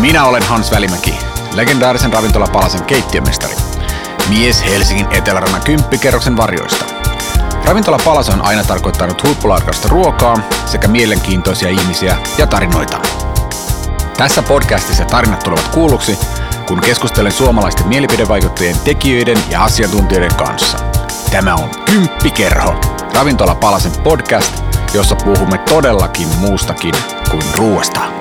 Minä 0.00 0.24
olen 0.24 0.42
Hans 0.42 0.70
Välimäki, 0.70 1.18
legendaarisen 1.54 2.12
ravintola 2.12 2.46
Palasen 2.52 2.84
keittiömestari. 2.84 3.54
Mies 4.28 4.64
Helsingin 4.64 5.06
etelärannan 5.10 5.62
kymppikerroksen 5.64 6.36
varjoista. 6.36 6.84
Ravintola 7.64 7.98
Palas 8.04 8.28
on 8.28 8.42
aina 8.42 8.64
tarkoittanut 8.64 9.22
huippulaadukasta 9.22 9.88
ruokaa 9.88 10.36
sekä 10.66 10.88
mielenkiintoisia 10.88 11.68
ihmisiä 11.68 12.16
ja 12.38 12.46
tarinoita. 12.46 13.00
Tässä 14.16 14.42
podcastissa 14.42 15.04
tarinat 15.04 15.44
tulevat 15.44 15.68
kuulluksi, 15.68 16.18
kun 16.68 16.80
keskustelen 16.80 17.32
suomalaisten 17.32 17.88
mielipidevaikuttajien 17.88 18.76
tekijöiden 18.84 19.38
ja 19.50 19.64
asiantuntijoiden 19.64 20.34
kanssa. 20.34 20.78
Tämä 21.30 21.54
on 21.54 21.70
Kymppikerho, 21.84 22.80
Ravintola 23.14 23.54
Palasen 23.54 23.92
podcast, 24.02 24.64
jossa 24.94 25.16
puhumme 25.16 25.58
todellakin 25.58 26.28
muustakin 26.38 26.94
kuin 27.30 27.42
ruoasta. 27.56 28.19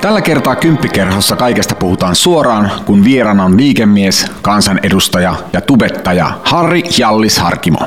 Tällä 0.00 0.20
kertaa 0.20 0.56
Kymppikerhossa 0.56 1.36
kaikesta 1.36 1.74
puhutaan 1.74 2.14
suoraan, 2.14 2.70
kun 2.86 3.04
vieraana 3.04 3.44
on 3.44 3.56
liikemies, 3.56 4.26
kansanedustaja 4.42 5.34
ja 5.52 5.60
tubettaja 5.60 6.30
Harri 6.44 6.82
Jallis 6.98 7.38
Harkimo. 7.38 7.78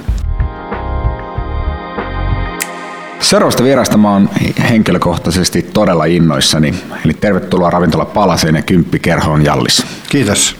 Seuraavasta 3.19 3.63
vierasta 3.63 3.97
mä 3.97 4.11
oon 4.11 4.29
henkilökohtaisesti 4.69 5.61
todella 5.61 6.05
innoissani. 6.05 6.75
Eli 7.05 7.13
tervetuloa 7.13 7.69
ravintola 7.69 8.05
Palaseen 8.05 8.55
ja 8.55 8.61
Kymppikerhoon 8.61 9.45
Jallis. 9.45 9.85
Kiitos. 10.09 10.55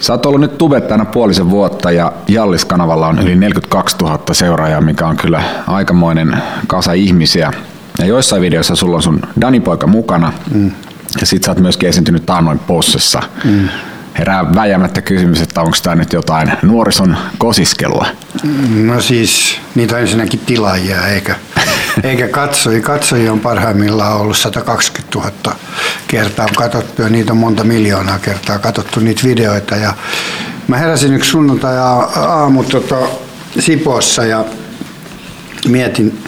Sä 0.00 0.12
oot 0.12 0.26
ollut 0.26 0.40
nyt 0.40 0.58
tubettajana 0.58 1.04
puolisen 1.04 1.50
vuotta 1.50 1.90
ja 1.90 2.12
Jallis-kanavalla 2.28 3.06
on 3.06 3.18
yli 3.18 3.36
42 3.36 3.96
000 3.96 4.18
seuraajaa, 4.32 4.80
mikä 4.80 5.06
on 5.06 5.16
kyllä 5.16 5.42
aikamoinen 5.66 6.42
kasa 6.66 6.92
ihmisiä. 6.92 7.52
Ja 7.98 8.06
joissain 8.06 8.42
videoissa 8.42 8.76
sulla 8.76 8.96
on 8.96 9.02
sun 9.02 9.20
Dani-poika 9.40 9.86
mukana 9.86 10.32
mm. 10.54 10.70
ja 11.20 11.26
sit 11.26 11.44
sä 11.44 11.50
oot 11.50 11.60
myöskin 11.60 11.88
esiintynyt 11.88 12.26
taannoin 12.26 12.58
Possessa. 12.58 13.22
Mm. 13.44 13.68
Herää 14.18 14.54
väjämättä 14.54 15.02
kysymys, 15.02 15.40
että 15.40 15.60
onko 15.60 15.76
tämä 15.82 15.96
nyt 15.96 16.12
jotain 16.12 16.52
nuorison 16.62 17.16
kosiskelua? 17.38 18.06
No 18.74 19.00
siis, 19.00 19.58
niitä 19.74 19.94
on 19.94 20.00
ensinnäkin 20.00 20.40
tilaajia, 20.40 21.06
eikä, 21.06 21.36
eikä 22.04 22.28
katsojia. 22.28 22.80
Katsojia 22.80 23.32
on 23.32 23.40
parhaimmillaan 23.40 24.20
ollut 24.20 24.36
120 24.36 25.18
000 25.18 25.56
kertaa 26.12 26.44
on 26.46 26.54
katsottu 26.56 27.02
ja 27.02 27.08
niitä 27.08 27.32
on 27.32 27.36
monta 27.36 27.64
miljoonaa 27.64 28.18
kertaa 28.18 28.58
katsottu 28.58 29.00
niitä 29.00 29.22
videoita. 29.24 29.76
Ja 29.76 29.94
mä 30.68 30.76
heräsin 30.76 31.14
yksi 31.14 31.30
sunnuntai 31.30 31.78
aamu 32.16 32.64
tota, 32.64 32.96
Sipossa 33.58 34.24
ja 34.24 34.44
mietin, 35.68 36.24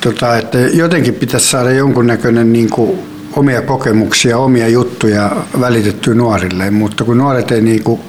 tota, 0.00 0.36
että 0.36 0.58
jotenkin 0.58 1.14
pitäisi 1.14 1.46
saada 1.46 1.70
jonkunnäköinen 1.70 2.52
niin 2.52 2.70
kuin 2.70 3.17
omia 3.38 3.62
kokemuksia, 3.62 4.38
omia 4.38 4.68
juttuja 4.68 5.30
välitettyä 5.60 6.14
nuorille, 6.14 6.70
mutta 6.70 7.04
kun 7.04 7.18
nuoret 7.18 7.50
ei, 7.50 7.60
niinku, 7.60 8.00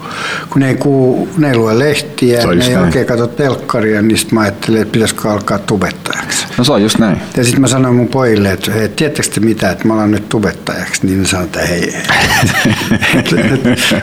kun 0.50 0.62
ne 0.62 0.68
ei, 0.68 0.76
kuu, 0.76 1.30
ne 1.38 1.50
ei 1.50 1.56
lue 1.56 1.80
lehtiä, 1.80 2.46
ne 2.46 2.66
ei 2.66 2.74
näin. 2.74 2.86
oikein 2.86 3.06
katso 3.06 3.28
telkkaria, 3.28 4.02
niin 4.02 4.18
sitten 4.18 4.36
mä 4.36 4.42
ajattelin, 4.42 4.82
että 4.82 4.92
pitäisikö 4.92 5.32
alkaa 5.32 5.60
tubettajaksi. 5.60 6.46
No 6.58 6.64
se 6.64 6.72
on 6.72 6.84
just 6.84 7.00
näin. 7.00 7.18
Ja 7.38 7.44
sitten 7.44 7.62
mä 7.62 7.68
sanoin 7.68 7.96
mun 7.96 8.08
pojille, 8.08 8.52
että 8.52 8.72
hei, 8.72 8.90
tiedättekö 8.90 9.30
te 9.30 9.40
mitä, 9.40 9.70
että 9.70 9.88
mä 9.88 9.94
alan 9.94 10.12
nyt 10.12 10.30
tubettajaksi, 10.30 11.06
niin 11.06 11.20
ne 11.20 11.28
sanoi, 11.28 11.46
että 11.46 11.60
hei, 11.62 11.94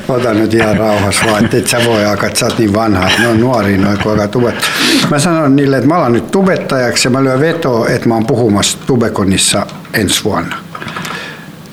ota 0.09 0.35
nyt 0.35 0.55
ihan 0.55 0.77
rauhassa 0.77 1.27
vaan, 1.27 1.45
että 1.45 1.57
et 1.57 1.67
sä 1.67 1.79
voi 1.87 2.05
alkaa, 2.05 2.27
että 2.27 2.39
sä 2.39 2.47
oot 2.47 2.59
niin 2.59 2.75
vanha, 2.75 3.09
että 3.09 3.23
ne 3.23 3.29
on 3.29 3.41
nuori 3.41 3.79
noin, 3.79 3.99
kun 4.03 4.13
alkaa 4.13 4.29
tubettaa. 4.29 4.71
Mä 5.11 5.19
sanoin 5.19 5.57
niille, 5.57 5.77
että 5.77 5.89
mä 5.89 5.95
alan 5.95 6.13
nyt 6.13 6.31
tubettajaksi 6.31 7.07
ja 7.07 7.11
mä 7.11 7.25
lyön 7.25 7.41
vetoa, 7.41 7.89
että 7.89 8.09
mä 8.09 8.15
oon 8.15 8.27
puhumassa 8.27 8.79
tubekonissa 8.87 9.67
ensi 9.95 10.25
vuonna. 10.25 10.66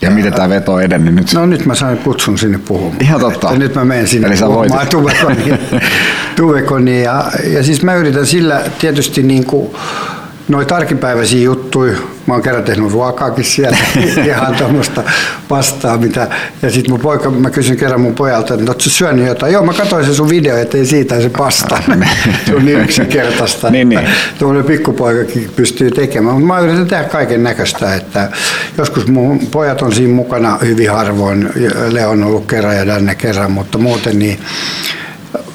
Ja 0.03 0.11
miten 0.11 0.33
tämä 0.33 0.49
veto 0.49 0.79
edennyt 0.79 1.15
nyt? 1.15 1.33
No 1.33 1.45
nyt 1.45 1.65
mä 1.65 1.75
sain 1.75 1.97
kutsun 1.97 2.37
sinne 2.37 2.57
puhumaan. 2.57 3.01
Ihan 3.01 3.19
totta. 3.19 3.47
Että 3.47 3.59
nyt 3.59 3.75
mä 3.75 3.85
menen 3.85 4.07
sinne 4.07 4.27
Eli 4.27 4.35
puhumaan 4.37 4.87
tuvekoniin. 4.87 5.59
tuvekoniin. 6.35 7.03
Ja, 7.03 7.31
ja 7.43 7.63
siis 7.63 7.83
mä 7.83 7.95
yritän 7.95 8.25
sillä 8.25 8.61
tietysti 8.79 9.23
niin 9.23 9.45
kuin 9.45 9.75
noita 10.47 10.75
arkipäiväisiä 10.75 11.41
juttuja, 11.41 11.97
mä 12.27 12.33
oon 12.33 12.43
kerran 12.43 12.63
tehnyt 12.63 12.91
ruokaakin 12.91 13.43
siellä, 13.43 13.77
ihan 14.25 14.55
tuommoista 14.55 15.03
vastaa, 15.49 15.97
mitä, 15.97 16.27
ja 16.61 16.71
sitten 16.71 16.91
mun 16.91 16.99
poika, 16.99 17.29
mä 17.29 17.49
kysyn 17.49 17.77
kerran 17.77 18.01
mun 18.01 18.15
pojalta, 18.15 18.53
että 18.53 18.71
ootko 18.71 18.89
syönyt 18.89 19.27
jotain? 19.27 19.53
Joo, 19.53 19.63
mä 19.63 19.73
katsoin 19.73 20.05
se 20.05 20.13
sun 20.13 20.29
video, 20.29 20.57
ettei 20.57 20.85
siitä 20.85 21.21
se 21.21 21.29
pasta. 21.29 21.83
se 22.45 22.55
on 22.55 22.65
niin 22.65 22.79
yksinkertaista, 22.79 23.69
niin, 23.69 23.89
niin. 23.89 24.09
tuommoinen 24.39 24.65
pikkupoikakin 24.65 25.49
pystyy 25.55 25.91
tekemään, 25.91 26.35
mutta 26.35 26.53
mä 26.53 26.59
yritän 26.59 26.87
tehdä 26.87 27.03
kaiken 27.03 27.43
näköistä, 27.43 27.95
että 27.95 28.29
joskus 28.77 29.07
mun 29.07 29.39
pojat 29.51 29.81
on 29.81 29.91
siinä 29.91 30.13
mukana 30.13 30.57
hyvin 30.61 30.91
harvoin, 30.91 31.49
Leo 31.89 32.09
on 32.09 32.23
ollut 32.23 32.45
kerran 32.45 32.77
ja 32.77 32.87
Danne 32.87 33.15
kerran, 33.15 33.51
mutta 33.51 33.77
muuten 33.77 34.19
niin 34.19 34.39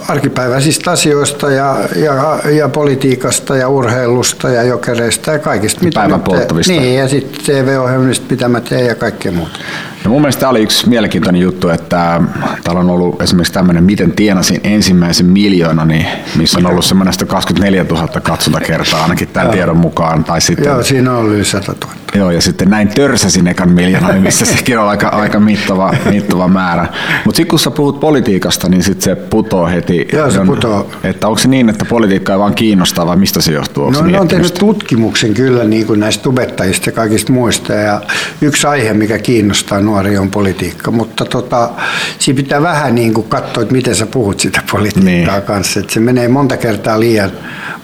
arkipäiväisistä 0.09 0.91
asioista 0.91 1.51
ja, 1.51 1.77
ja, 1.97 2.39
ja 2.51 2.69
politiikasta 2.69 3.57
ja 3.57 3.69
urheilusta 3.69 4.49
ja 4.49 4.63
jokereista 4.63 5.33
ja 5.33 5.39
kaikista. 5.39 5.85
Mitä 5.85 6.01
Päivän 6.01 6.23
polttavista. 6.23 6.73
Niin, 6.73 6.95
ja 6.95 7.09
sitten 7.09 7.45
TV-ohjelmista, 7.45 8.27
mitä 8.31 8.49
mä 8.49 8.61
teen 8.61 8.87
ja 8.87 8.95
kaikkea 8.95 9.33
muuta. 9.33 9.59
No 10.05 10.11
mun 10.11 10.21
mielestä 10.21 10.41
tämä 10.41 10.51
oli 10.51 10.63
yksi 10.63 10.89
mielenkiintoinen 10.89 11.43
juttu, 11.43 11.69
että 11.69 12.21
täällä 12.65 12.81
on 12.81 12.91
ollut 12.91 13.23
esimerkiksi 13.23 13.53
tämmöinen 13.53 13.85
Miten 13.85 14.13
tienasin 14.13 14.61
ensimmäisen 14.65 15.27
miljoonani, 15.27 16.07
missä 16.37 16.59
on 16.59 16.67
ollut 16.67 16.85
semmoinen 16.85 17.15
24 17.27 17.85
000 17.91 18.09
katsontakertaa 18.21 19.03
ainakin 19.03 19.29
tämän 19.29 19.51
tiedon 19.51 19.77
mukaan. 19.77 20.25
Tai 20.25 20.41
sitten, 20.41 20.65
Joo, 20.65 20.83
siinä 20.83 21.13
on 21.13 21.27
yli 21.27 21.45
100 21.45 21.75
000. 21.85 21.99
Joo, 22.15 22.31
ja 22.31 22.41
sitten 22.41 22.71
näin 22.71 22.89
törsäsin 22.89 23.49
ekan 23.49 23.71
miljoonan, 23.71 24.23
missä 24.23 24.45
sekin 24.57 24.79
on 24.79 24.89
aika, 24.89 25.09
aika 25.09 25.41
mittava, 25.41 25.95
mittava 26.11 26.49
määrä. 26.49 26.87
Mutta 27.25 27.37
sitten 27.37 27.51
kun 27.51 27.59
sä 27.59 27.71
puhut 27.71 28.01
politiikasta, 28.01 28.69
niin 28.69 28.83
sitten 28.83 29.03
se 29.03 29.15
putoo 29.15 29.67
heti. 29.67 30.09
Joo, 30.13 30.31
se 30.31 30.41
putoo. 30.47 30.91
Että 31.05 31.29
onko 31.29 31.39
se 31.39 31.49
niin, 31.49 31.69
että 31.69 31.85
politiikka 31.85 32.33
ei 32.33 32.39
vaan 32.39 32.55
kiinnostaa 32.55 33.07
vai 33.07 33.17
mistä 33.17 33.41
se 33.41 33.53
johtuu? 33.53 33.85
Onko 33.85 34.01
no, 34.01 34.07
ne 34.07 34.21
on 34.21 34.29
tehnyt 34.29 34.55
tutkimuksen 34.55 35.35
kyllä 35.35 35.65
niin 35.65 35.87
kuin 35.87 36.01
näistä 36.01 36.23
tubettajista 36.23 36.89
ja 36.89 36.93
kaikista 36.93 37.33
muista. 37.33 37.73
Ja 37.73 38.01
yksi 38.41 38.67
aihe, 38.67 38.93
mikä 38.95 39.19
kiinnostaa 39.19 39.81
nuoria 39.89 40.21
on 40.21 40.31
politiikka, 40.31 40.91
mutta 40.91 41.25
tota, 41.25 41.71
siinä 42.19 42.37
pitää 42.37 42.63
vähän 42.63 42.95
niin 42.95 43.15
kuin 43.15 43.29
katsoa, 43.29 43.63
että 43.63 43.75
miten 43.75 43.95
sä 43.95 44.07
puhut 44.07 44.41
sitä 44.41 44.63
politiikkaa 44.73 45.35
niin. 45.37 45.47
kanssa. 45.47 45.81
Että 45.81 45.93
se 45.93 46.01
menee 46.01 46.29
monta 46.29 46.57
kertaa 46.57 47.01
liian 47.01 47.31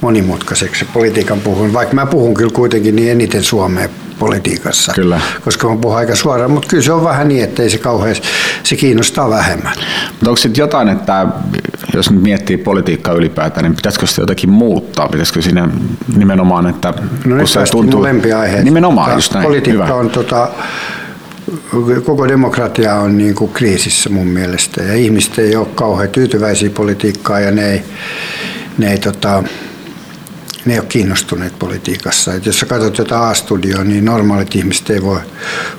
monimutkaiseksi 0.01 0.85
se 0.85 0.91
politiikan 0.93 1.41
puhun, 1.41 1.73
vaikka 1.73 1.95
mä 1.95 2.07
puhun 2.07 2.35
kyllä 2.35 2.51
kuitenkin 2.51 2.97
niin 2.97 3.11
eniten 3.11 3.43
suomea 3.43 3.89
politiikassa, 4.19 4.93
kyllä. 4.93 5.21
koska 5.45 5.69
mä 5.69 5.77
puhun 5.77 5.97
aika 5.97 6.17
suoraan, 6.17 6.51
mutta 6.51 6.69
kyllä 6.69 6.83
se 6.83 6.93
on 6.93 7.05
vähän 7.05 7.29
niin, 7.29 7.45
että 7.45 7.63
ei 7.63 7.71
se 7.71 7.79
kauheasti, 7.79 8.29
se 8.63 8.77
kiinnostaa 8.77 9.31
vähemmän. 9.31 9.73
Mutta 10.11 10.31
onko 10.31 10.37
sitten 10.37 10.63
jotain, 10.63 10.89
että 10.89 11.27
jos 11.95 12.11
nyt 12.11 12.23
miettii 12.23 12.57
politiikkaa 12.57 13.15
ylipäätään, 13.15 13.65
niin 13.65 13.77
pitäisikö 13.77 14.07
se 14.07 14.23
jotakin 14.23 14.51
muuttaa? 14.51 15.09
Pitäisikö 15.09 15.43
sinne 15.43 15.69
nimenomaan, 16.17 16.67
että... 16.67 16.95
No 17.25 17.37
nyt 17.37 17.49
se 17.49 17.61
tuntuu... 17.71 18.07
Nimenomaan, 18.63 19.15
just 19.15 19.35
näin. 19.35 19.47
Politiikka 19.47 19.85
Hyvä. 19.85 19.95
on 19.95 20.11
tota, 20.11 20.49
koko 22.05 22.29
demokratia 22.29 22.95
on 22.95 23.19
niin 23.19 23.35
kuin 23.35 23.53
kriisissä 23.53 24.11
mun 24.11 24.27
mielestä 24.27 24.83
ja 24.83 24.95
ihmiset 24.95 25.39
ei 25.39 25.57
ole 25.57 25.67
kauhean 25.75 26.09
tyytyväisiä 26.09 26.71
politiikkaa 26.71 27.41
ja 27.41 27.51
ne 27.51 27.73
ei, 27.73 27.83
ne 28.79 28.93
ei 28.93 28.99
tota, 28.99 29.43
ne 30.65 30.73
ei 30.73 30.79
ole 30.79 30.87
kiinnostuneet 30.89 31.59
politiikassa. 31.59 32.35
Et 32.35 32.47
jos 32.47 32.61
sä 32.61 32.67
katsot 32.67 32.99
jotain 32.99 33.23
A-studioa, 33.23 33.85
niin 33.85 34.05
normaalit 34.05 34.55
ihmiset 34.55 34.91
ei 34.91 35.03
voi 35.03 35.21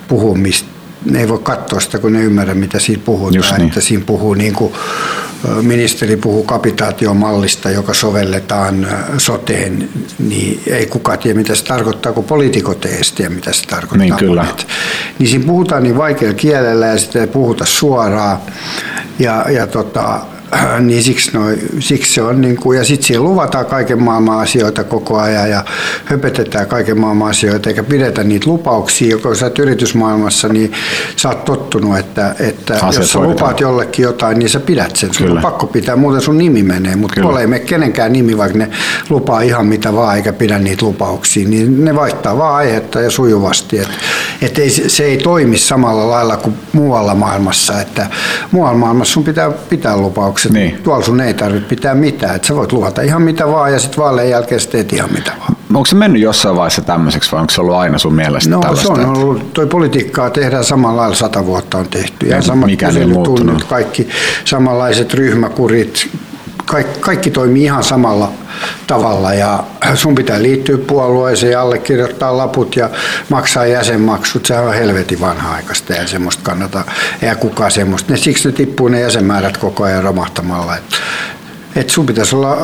puhua 0.08 0.34
mistä 0.34 0.75
ne 1.10 1.20
ei 1.20 1.28
voi 1.28 1.38
katsoa 1.42 1.80
sitä, 1.80 1.98
kun 1.98 2.12
ne 2.12 2.20
ymmärrä, 2.22 2.54
mitä 2.54 2.78
siinä 2.78 3.02
puhutaan. 3.04 3.58
niin. 3.58 3.68
Että 3.68 3.80
siinä 3.80 4.04
puhuu 4.06 4.34
niin 4.34 4.54
kuin 4.54 4.72
ministeri 5.62 6.16
puhuu 6.16 6.44
kapitaatiomallista, 6.44 7.70
joka 7.70 7.94
sovelletaan 7.94 8.86
soteen, 9.18 9.88
niin 10.18 10.62
ei 10.66 10.86
kukaan 10.86 11.18
tiedä, 11.18 11.38
mitä 11.38 11.54
se 11.54 11.64
tarkoittaa, 11.64 12.12
kun 12.12 12.24
poliitikot 12.24 12.84
ei 12.84 13.00
tiedä, 13.14 13.34
mitä 13.34 13.52
se 13.52 13.64
tarkoittaa. 13.66 13.98
Niin, 13.98 14.16
kyllä. 14.16 14.46
Niin 15.18 15.28
siinä 15.28 15.46
puhutaan 15.46 15.82
niin 15.82 15.96
vaikealla 15.96 16.34
kielellä 16.34 16.86
ja 16.86 16.98
sitä 16.98 17.20
ei 17.20 17.26
puhuta 17.26 17.64
suoraan. 17.64 18.38
Ja, 19.18 19.44
ja 19.50 19.66
tota, 19.66 20.20
niin 20.80 21.02
siksi, 21.02 21.30
noi, 21.32 21.58
siksi 21.78 22.14
se 22.14 22.22
on, 22.22 22.40
niin 22.40 22.56
kuin, 22.56 22.78
ja 22.78 22.84
sitten 22.84 23.06
siellä 23.06 23.24
luvataan 23.24 23.66
kaiken 23.66 24.02
maailman 24.02 24.38
asioita 24.38 24.84
koko 24.84 25.18
ajan 25.18 25.50
ja 25.50 25.64
höpötetään 26.04 26.66
kaiken 26.66 27.00
maailman 27.00 27.30
asioita 27.30 27.68
eikä 27.68 27.82
pidetä 27.82 28.24
niitä 28.24 28.50
lupauksia, 28.50 29.18
kun 29.18 29.36
sä 29.36 29.46
oot 29.46 29.58
yritysmaailmassa, 29.58 30.48
niin 30.48 30.72
sä 31.16 31.28
oot 31.28 31.44
tottunut, 31.44 31.98
että, 31.98 32.34
että 32.38 32.78
jos 32.96 33.12
sä 33.12 33.18
lupaat 33.18 33.60
jollekin 33.60 34.02
jotain, 34.02 34.38
niin 34.38 34.48
sä 34.48 34.60
pidät 34.60 34.96
sen. 34.96 35.14
Sun 35.14 35.30
on 35.30 35.42
pakko 35.42 35.66
pitää, 35.66 35.96
muuten 35.96 36.20
sun 36.20 36.38
nimi 36.38 36.62
menee, 36.62 36.96
mutta 36.96 37.20
tuolla 37.20 37.40
ei 37.40 37.46
mene 37.46 37.64
kenenkään 37.64 38.12
nimi, 38.12 38.38
vaikka 38.38 38.58
ne 38.58 38.70
lupaa 39.10 39.40
ihan 39.40 39.66
mitä 39.66 39.92
vaan 39.92 40.16
eikä 40.16 40.32
pidä 40.32 40.58
niitä 40.58 40.86
lupauksia, 40.86 41.48
niin 41.48 41.84
ne 41.84 41.94
vaihtaa 41.94 42.38
vaan 42.38 42.54
aihetta 42.54 43.00
ja 43.00 43.10
sujuvasti. 43.10 43.78
Et, 43.78 43.88
et 44.42 44.58
ei, 44.58 44.70
se 44.70 45.04
ei 45.04 45.18
toimi 45.18 45.58
samalla 45.58 46.10
lailla 46.10 46.36
kuin 46.36 46.56
muualla 46.72 47.14
maailmassa, 47.14 47.80
että 47.80 48.06
muualla 48.50 48.78
maailmassa 48.78 49.12
sun 49.12 49.24
pitää 49.24 49.50
pitää 49.50 49.96
lupauksia 49.96 50.35
lupaukset. 50.36 50.52
Niin. 50.52 50.82
Tuolla 50.82 51.04
sun 51.04 51.20
ei 51.20 51.34
tarvitse 51.34 51.68
pitää 51.68 51.94
mitään. 51.94 52.36
Et 52.36 52.44
sä 52.44 52.54
voit 52.56 52.72
luvata 52.72 53.02
ihan 53.02 53.22
mitä 53.22 53.46
vaan 53.48 53.72
ja 53.72 53.78
sitten 53.78 54.04
vaaleen 54.04 54.30
jälkeen 54.30 54.60
sä 54.60 54.70
teet 54.70 54.92
ihan 54.92 55.12
mitä 55.12 55.32
vaan. 55.40 55.56
Onko 55.74 55.86
se 55.86 55.94
mennyt 55.96 56.22
jossain 56.22 56.56
vaiheessa 56.56 56.82
tämmöiseksi 56.82 57.32
vai 57.32 57.40
onko 57.40 57.50
se 57.52 57.60
ollut 57.60 57.74
aina 57.74 57.98
sun 57.98 58.14
mielestä 58.14 58.50
No 58.50 58.60
tällaista? 58.60 58.86
se 58.86 58.92
on 59.02 59.06
ollut, 59.18 59.52
toi 59.52 59.66
politiikkaa 59.66 60.30
tehdään 60.30 60.64
samalla 60.64 61.00
lailla 61.00 61.16
sata 61.16 61.46
vuotta 61.46 61.78
on 61.78 61.88
tehty. 61.88 62.26
Ja 62.26 62.36
Ei 62.36 62.42
samat 62.42 62.66
mikään 62.66 62.96
ei 62.96 63.06
muuttunut. 63.06 63.64
kaikki 63.64 64.08
samanlaiset 64.44 65.14
ryhmäkurit, 65.14 66.08
kaikki, 66.66 67.00
kaikki 67.00 67.30
toimii 67.30 67.64
ihan 67.64 67.84
samalla 67.84 68.32
tavalla 68.86 69.34
ja 69.34 69.64
sun 69.94 70.14
pitää 70.14 70.42
liittyä 70.42 70.78
puolueeseen 70.78 71.52
ja 71.52 71.60
allekirjoittaa 71.62 72.36
laput 72.36 72.76
ja 72.76 72.90
maksaa 73.28 73.66
jäsenmaksut. 73.66 74.46
Sehän 74.46 74.64
on 74.64 74.74
helvetin 74.74 75.20
vanha-aikaista 75.20 75.92
ja 75.92 76.06
semmoista 76.06 76.42
kannata, 76.42 76.84
ei 77.22 77.34
kukaan 77.34 77.70
semmoista. 77.70 78.12
Ne, 78.12 78.16
siksi 78.16 78.48
ne 78.48 78.52
tippuu 78.52 78.88
ne 78.88 79.00
jäsenmäärät 79.00 79.56
koko 79.56 79.84
ajan 79.84 80.02
romahtamalla. 80.04 80.76
Et, 80.76 80.82
et 81.76 81.90
sun 81.90 82.06
pitäisi 82.06 82.36
olla 82.36 82.56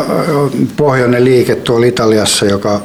pohjoinen 0.76 1.24
liike 1.24 1.54
tuolla 1.54 1.86
Italiassa, 1.86 2.46
joka 2.46 2.80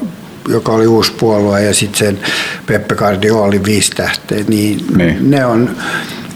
joka 0.49 0.71
oli 0.71 0.87
uusi 0.87 1.11
puolue 1.11 1.63
ja 1.63 1.73
sitten 1.73 1.99
sen 1.99 2.19
Peppe 2.65 2.95
Cardio 2.95 3.43
oli 3.43 3.63
viisi 3.63 3.91
tähteä, 3.91 4.43
niin, 4.47 4.85
Niin. 4.97 5.31
ne 5.31 5.45
on 5.45 5.69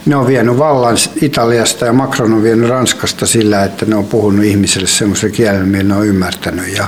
ne 0.05 0.15
on 0.15 0.27
vienyt 0.27 0.57
vallan 0.57 0.97
Italiasta 1.21 1.85
ja 1.85 1.93
Macron 1.93 2.33
on 2.33 2.43
vienyt 2.43 2.69
Ranskasta 2.69 3.27
sillä, 3.27 3.63
että 3.63 3.85
ne 3.85 3.95
on 3.95 4.05
puhunut 4.05 4.45
ihmisille 4.45 4.87
semmoisen 4.87 5.31
kielen, 5.31 5.67
millä 5.67 5.83
ne 5.83 5.99
on 5.99 6.07
ymmärtänyt. 6.07 6.77
Ja 6.77 6.87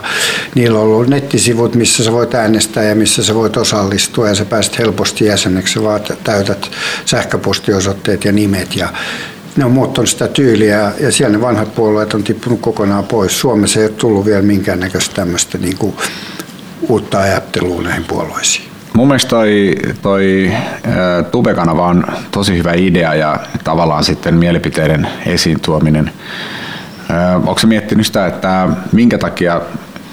niillä 0.56 0.80
on 0.80 0.86
ollut 0.86 1.07
nettisivut, 1.07 1.75
missä 1.75 2.04
sä 2.04 2.12
voit 2.12 2.36
äänestää 2.36 2.83
ja 2.83 2.95
missä 2.95 3.24
sä 3.24 3.36
voit 3.36 3.57
osallistua 3.57 4.30
ja 4.30 4.36
sä 4.36 4.45
pääset 4.45 4.80
helposti 4.80 5.25
jäseneksi. 5.25 5.83
Vaan 5.83 6.01
täytät 6.24 6.71
sähköpostiosoitteet 7.06 8.25
ja 8.25 8.31
nimet 8.31 8.75
ja 8.75 8.89
ne 9.56 9.66
on 9.66 9.71
muuttanut 9.71 10.09
sitä 10.09 10.27
tyyliä 10.27 10.92
ja 11.00 11.12
siellä 11.12 11.38
ne 11.38 11.42
vanhat 11.42 11.75
puolueet 11.75 12.13
on 12.13 12.24
tippunut 12.24 12.62
kokonaan 12.62 13.04
pois. 13.04 13.39
Suomessa 13.39 13.80
ei 13.80 13.86
ole 13.86 13.94
tullut 13.94 14.25
vielä 14.25 14.42
minkäännäköistä 14.42 15.16
tämmöistä 15.16 15.57
niin 15.57 15.77
kuin 15.77 15.95
uutta 16.89 17.19
ajattelua 17.19 17.81
näihin 17.81 18.06
puolueisiin. 18.06 18.73
Mun 18.94 19.07
mielestä 19.07 19.30
toi, 19.30 19.75
toi 20.01 20.51
Tube-kanava 21.31 21.88
on 21.88 22.04
tosi 22.31 22.57
hyvä 22.57 22.74
idea 22.74 23.16
ja 23.16 23.40
tavallaan 23.63 24.04
sitten 24.04 24.36
mielipiteiden 24.36 25.07
esiin 25.25 25.60
tuominen. 25.60 26.12
Onko 27.36 27.60
se 27.60 27.68
miettinyt 27.68 28.06
sitä, 28.06 28.28
että 28.28 28.68
minkä 28.92 29.18
takia 29.18 29.62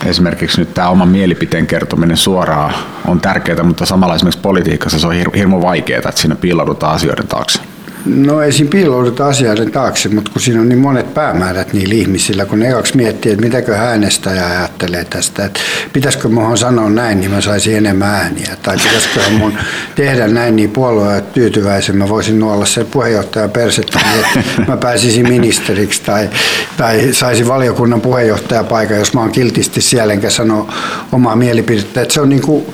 esimerkiksi 0.07 0.61
nyt 0.61 0.75
tämä 0.75 0.89
oman 0.89 1.09
mielipiteen 1.09 1.67
kertominen 1.67 2.17
suoraan 2.17 2.75
on 3.07 3.21
tärkeää, 3.21 3.63
mutta 3.63 3.87
samalla 3.87 4.15
esimerkiksi 4.15 4.41
politiikassa 4.41 4.99
se 4.99 5.07
on 5.07 5.15
hir- 5.15 5.37
hirmu 5.37 5.63
vaikeaa, 5.63 5.99
että 5.99 6.21
siinä 6.21 6.37
piiloudutaan 6.37 6.95
asioiden 6.95 7.27
taakse. 7.27 7.70
No 8.07 8.43
ei 8.43 8.53
siinä 8.53 8.71
piilouduta 8.71 9.27
asioiden 9.27 9.73
taakse, 9.73 10.09
mutta 10.09 10.31
kun 10.33 10.43
siinä 10.43 10.61
on 10.61 10.69
niin 10.69 10.79
monet 10.79 11.15
päämäärät 11.15 11.73
niillä 11.73 11.95
ihmisillä, 11.95 12.47
kun 12.47 12.59
ne 12.59 12.69
ekaksi 12.69 12.97
miettii, 12.97 13.33
että 13.33 13.45
mitäkö 13.45 13.77
äänestäjä 13.77 14.47
ajattelee 14.47 15.05
tästä, 15.05 15.45
että 15.45 15.61
pitäisikö 15.93 16.29
mun 16.29 16.59
sanoa 16.59 16.91
näin, 16.91 17.21
niin 17.21 17.31
mä 17.31 17.41
saisin 17.41 17.77
enemmän 17.77 18.15
ääniä, 18.15 18.57
tai 18.63 18.77
pitäisikö 18.77 19.21
mun 19.39 19.53
tehdä 19.95 20.29
näin, 20.29 20.57
niin 20.57 20.71
puolue 20.71 21.21
tyytyväisen, 21.21 21.97
mä 21.97 22.09
voisin 22.09 22.39
nuolla 22.39 22.67
sen 22.67 22.87
puheenjohtajan 22.87 23.51
persettä, 23.51 24.01
niin 24.13 24.25
että 24.25 24.63
mä 24.69 24.77
pääsisin 24.77 25.29
ministeriksi, 25.29 26.03
tai, 26.03 26.29
tai 26.77 27.09
saisin 27.13 27.49
valiokunnan 27.49 28.01
puheenjohtajapaikan, 28.01 28.99
jos 28.99 29.15
mä 29.15 29.21
oon 29.21 29.33
kiltisti 29.33 29.81
siellä, 29.81 30.13
enkä 30.13 30.31
sano 30.31 30.69
omaa 31.13 31.37
mielipidettä, 31.37 32.03
että 32.03 32.15
se 32.15 32.21
on 32.21 32.29
niin 32.29 32.43
kuin 32.43 32.67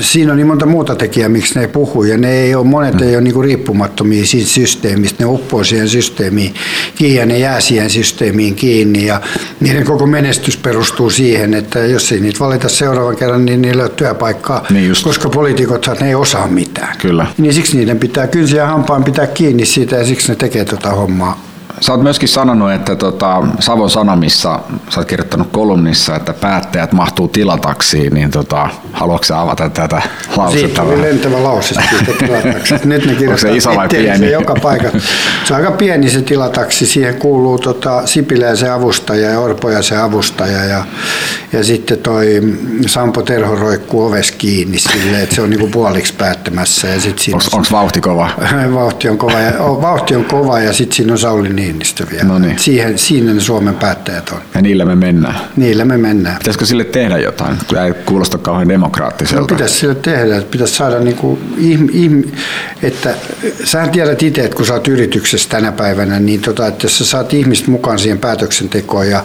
siinä 0.00 0.32
on 0.32 0.36
niin 0.36 0.46
monta 0.46 0.66
muuta 0.66 0.94
tekijää, 0.96 1.28
miksi 1.28 1.54
ne 1.54 1.60
ei 1.60 1.68
puhu, 1.68 2.04
ja 2.04 2.18
ne 2.18 2.32
ei 2.32 2.54
ole, 2.54 2.64
monet 2.66 3.00
ei 3.00 3.14
ole 3.14 3.20
niin 3.20 3.34
kuin 3.34 3.44
riippumattomia 3.44 4.26
siitä 4.26 4.48
systeemistä, 4.50 5.24
ne 5.24 5.26
uppoo 5.30 5.64
siihen 5.64 5.88
systeemiin 5.88 6.54
kiinni, 6.94 7.16
ja 7.18 7.26
ne 7.26 7.38
jää 7.38 7.60
siihen 7.60 7.90
systeemiin 7.90 8.54
kiinni, 8.54 9.06
ja 9.06 9.20
niiden 9.60 9.84
koko 9.84 10.06
menestys 10.06 10.56
perustuu 10.56 11.10
siihen, 11.10 11.54
että 11.54 11.78
jos 11.78 12.12
ei 12.12 12.20
niitä 12.20 12.38
valita 12.40 12.68
seuraavan 12.68 13.16
kerran, 13.16 13.44
niin 13.46 13.62
niillä 13.62 13.82
ei 13.82 13.86
ole 13.86 13.94
työpaikkaa, 13.96 14.66
Niin 14.70 14.88
just. 14.88 15.04
koska 15.04 15.28
poliitikothan 15.28 15.96
ne 16.00 16.08
ei 16.08 16.14
osaa 16.14 16.48
mitään. 16.48 16.96
Kyllä. 16.98 17.26
Niin 17.38 17.54
siksi 17.54 17.76
niiden 17.76 17.98
pitää 17.98 18.26
kynsiä 18.26 18.66
hampaan 18.66 19.04
pitää 19.04 19.26
kiinni 19.26 19.66
siitä, 19.66 19.96
ja 19.96 20.04
siksi 20.04 20.28
ne 20.28 20.36
tekee 20.36 20.64
tota 20.64 20.90
hommaa. 20.90 21.53
Sä 21.80 21.92
oot 21.92 22.02
myöskin 22.02 22.28
sanonut, 22.28 22.72
että 22.72 22.96
tota, 22.96 23.42
Savon 23.60 23.90
Sanomissa, 23.90 24.60
sä 24.88 25.00
oot 25.00 25.08
kirjoittanut 25.08 25.48
kolumnissa, 25.52 26.16
että 26.16 26.32
päättäjät 26.32 26.92
mahtuu 26.92 27.28
tilataksiin, 27.28 28.14
niin 28.14 28.30
tota, 28.30 28.68
haluatko 28.92 29.24
sä 29.24 29.40
avata 29.40 29.68
tätä 29.70 30.02
Siitä 30.02 30.40
lausetta 30.40 30.82
tuli 30.82 30.92
vähän? 30.92 31.04
lentävä 31.04 31.42
lause 31.42 31.74
siitä. 31.98 32.78
Nyt 32.84 33.06
ne 33.06 33.26
Onko 33.26 33.38
se 33.38 33.56
iso 33.56 33.76
vai 33.76 33.88
pieni? 33.88 34.30
joka 34.38 34.54
paikassa. 34.62 34.98
Se 35.44 35.54
on 35.54 35.60
aika 35.60 35.70
pieni 35.70 36.10
se 36.10 36.22
tilataksi. 36.22 36.86
Siihen 36.86 37.14
kuuluu 37.14 37.58
tota, 37.58 38.06
Sipilä 38.06 38.46
ja 38.46 38.56
se 38.56 38.70
avustaja 38.70 39.30
ja 39.30 39.40
Orpo 39.40 39.70
ja 39.70 39.82
se 39.82 39.96
avustaja. 39.96 40.64
Ja, 40.64 40.84
ja 41.52 41.64
sitten 41.64 41.98
toi 41.98 42.42
Sampo 42.86 43.22
Terho 43.22 43.54
roikkuu 43.54 44.06
oves 44.06 44.32
kiinni 44.32 44.78
silleen, 44.78 45.22
että 45.22 45.34
se 45.34 45.42
on 45.42 45.50
niinku 45.50 45.68
puoliksi 45.68 46.14
päättämässä. 46.14 46.88
Ja 46.88 47.00
sit 47.00 47.18
siinä 47.18 47.40
Onko 47.52 47.66
vauhti 47.72 48.00
kova? 48.00 48.30
Vauhti 48.74 49.08
on 49.08 49.18
kova 49.18 49.40
ja, 49.40 49.62
o, 49.62 49.82
vauhti 49.82 50.16
on 50.16 50.24
kova 50.24 50.60
ja 50.60 50.72
sitten 50.72 50.96
siinä 50.96 51.12
on 51.12 51.18
Sauli 51.18 51.48
Niinistö 51.74 52.06
vielä. 52.10 52.24
No 52.24 52.38
niin. 52.38 52.58
Siihen, 52.58 52.98
siinä 52.98 53.32
ne 53.34 53.40
Suomen 53.40 53.74
päättäjät 53.74 54.28
on. 54.28 54.38
Ja 54.54 54.62
niillä 54.62 54.84
me 54.84 54.94
mennään. 54.94 55.34
Niillä 55.56 55.84
me 55.84 55.98
mennään. 55.98 56.36
Pitäisikö 56.38 56.66
sille 56.66 56.84
tehdä 56.84 57.18
jotain? 57.18 57.56
Tämä 57.68 57.86
ei 57.86 57.92
kuulosta 57.92 58.38
kauhean 58.38 58.68
No 58.68 58.72
demokraattiselta. 58.72 59.54
pitäisi 59.54 59.74
sille 59.74 59.94
tehdä, 59.94 60.42
pitäisi 60.50 60.74
saada 60.74 60.98
niinku 61.00 61.38
ihm, 61.58 61.88
ihm, 61.92 62.22
että 62.82 63.14
sähän 63.64 63.90
tiedät 63.90 64.22
itse, 64.22 64.44
että 64.44 64.56
kun 64.56 64.66
sä 64.66 64.72
oot 64.74 64.88
yrityksessä 64.88 65.48
tänä 65.48 65.72
päivänä, 65.72 66.20
niin 66.20 66.40
tota, 66.40 66.66
että 66.66 66.84
jos 66.84 66.98
sä 66.98 67.04
saat 67.04 67.34
ihmiset 67.34 67.66
mukaan 67.66 67.98
siihen 67.98 68.18
päätöksentekoon 68.18 69.10
ja, 69.10 69.24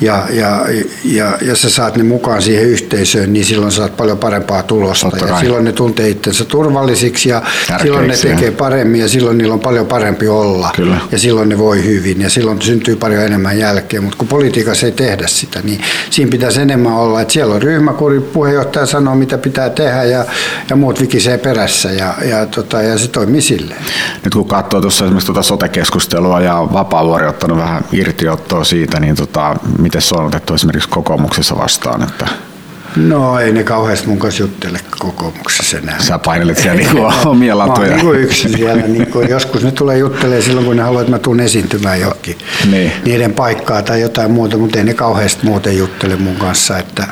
ja, 0.00 0.26
ja, 0.30 0.66
ja, 1.04 1.38
ja 1.42 1.56
sä 1.56 1.70
saat 1.70 1.96
ne 1.96 2.02
mukaan 2.02 2.42
siihen 2.42 2.64
yhteisöön, 2.64 3.32
niin 3.32 3.44
silloin 3.44 3.72
saat 3.72 3.96
paljon 3.96 4.18
parempaa 4.18 4.62
tulosta. 4.62 5.10
Totta 5.10 5.24
Ja 5.26 5.32
kai. 5.32 5.40
silloin 5.40 5.64
ne 5.64 5.72
tuntee 5.72 6.08
itsensä 6.08 6.44
turvallisiksi 6.44 7.28
ja 7.28 7.40
Tärkeiksi, 7.40 7.82
silloin 7.84 8.08
ne 8.08 8.16
tekee 8.16 8.44
ja- 8.48 8.52
paremmin 8.52 9.00
ja 9.00 9.08
silloin 9.08 9.38
niillä 9.38 9.54
on 9.54 9.60
paljon 9.60 9.86
parempi 9.86 10.28
olla. 10.28 10.70
Kyllä. 10.76 10.96
Ja 11.12 11.18
silloin 11.18 11.48
ne 11.48 11.58
voi 11.58 11.67
hyvin 11.76 12.20
ja 12.20 12.30
silloin 12.30 12.62
syntyy 12.62 12.96
paljon 12.96 13.24
enemmän 13.24 13.58
jälkeä. 13.58 14.00
Mutta 14.00 14.18
kun 14.18 14.28
politiikassa 14.28 14.86
ei 14.86 14.92
tehdä 14.92 15.26
sitä, 15.26 15.60
niin 15.62 15.80
siinä 16.10 16.30
pitäisi 16.30 16.60
enemmän 16.60 16.92
olla, 16.92 17.20
että 17.20 17.32
siellä 17.32 17.54
on 17.54 17.62
ryhmäkuri, 17.62 18.20
puheenjohtaja 18.20 18.86
sanoo 18.86 19.14
mitä 19.14 19.38
pitää 19.38 19.70
tehdä 19.70 20.04
ja, 20.04 20.24
ja 20.70 20.76
muut 20.76 21.00
vikisee 21.00 21.38
perässä 21.38 21.92
ja, 21.92 22.14
ja, 22.24 22.46
tota, 22.46 22.82
ja 22.82 22.98
se 22.98 23.08
toimii 23.08 23.40
silleen. 23.40 23.80
Nyt 24.24 24.34
kun 24.34 24.48
katsoo 24.48 24.80
tuossa 24.80 25.04
esimerkiksi 25.04 25.26
tuota 25.26 25.42
sote-keskustelua 25.42 26.40
ja 26.40 26.68
Vapaavuori 26.72 27.26
ottanut 27.26 27.58
vähän 27.58 27.84
irtiottoa 27.92 28.64
siitä, 28.64 29.00
niin 29.00 29.16
tota, 29.16 29.56
miten 29.78 30.02
se 30.02 30.14
on 30.14 30.26
otettu 30.26 30.54
esimerkiksi 30.54 30.88
kokoomuksessa 30.88 31.58
vastaan? 31.58 32.02
Että 32.02 32.47
No 32.96 33.38
ei 33.40 33.52
ne 33.52 33.64
kauheasti 33.64 34.06
mun 34.08 34.18
kanssa 34.18 34.42
juttele 34.42 34.80
kokoomuksessa 34.98 35.78
enää. 35.78 35.96
sä 36.00 36.18
painelet 36.18 36.58
siellä 36.58 36.78
niinku 36.80 36.98
omia 37.26 37.54
Mä 37.56 37.62
oon 37.62 37.68
latuja. 37.70 37.88
niin 37.90 38.00
kuin 38.06 38.20
yksin 38.20 38.56
siellä. 38.56 38.82
Niin 38.82 39.06
kuin 39.06 39.28
joskus 39.28 39.64
ne 39.64 39.70
tulee 39.70 39.98
juttelemaan 39.98 40.42
silloin, 40.42 40.66
kun 40.66 40.76
ne 40.76 40.82
haluaa, 40.82 41.00
että 41.00 41.10
mä 41.12 41.18
tuun 41.18 41.40
esiintymään 41.40 42.00
johonkin 42.00 42.38
Niin. 42.70 42.92
niiden 43.04 43.32
paikkaa 43.34 43.82
tai 43.82 44.00
jotain 44.00 44.30
muuta, 44.30 44.56
mutta 44.58 44.78
ei 44.78 44.84
ne 44.84 44.94
kauheasti 44.94 45.46
muuten 45.46 45.78
juttele 45.78 46.16
mun 46.16 46.36
kanssa. 46.36 46.78
Että, 46.78 47.06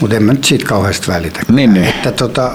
mutta 0.00 0.16
en 0.16 0.22
mä 0.22 0.32
nyt 0.32 0.44
siitä 0.44 0.64
kauheasti 0.66 1.06
välitä. 1.08 1.40
Niin, 1.52 1.74
niin. 1.74 1.86
Että 1.86 2.12
tota, 2.12 2.52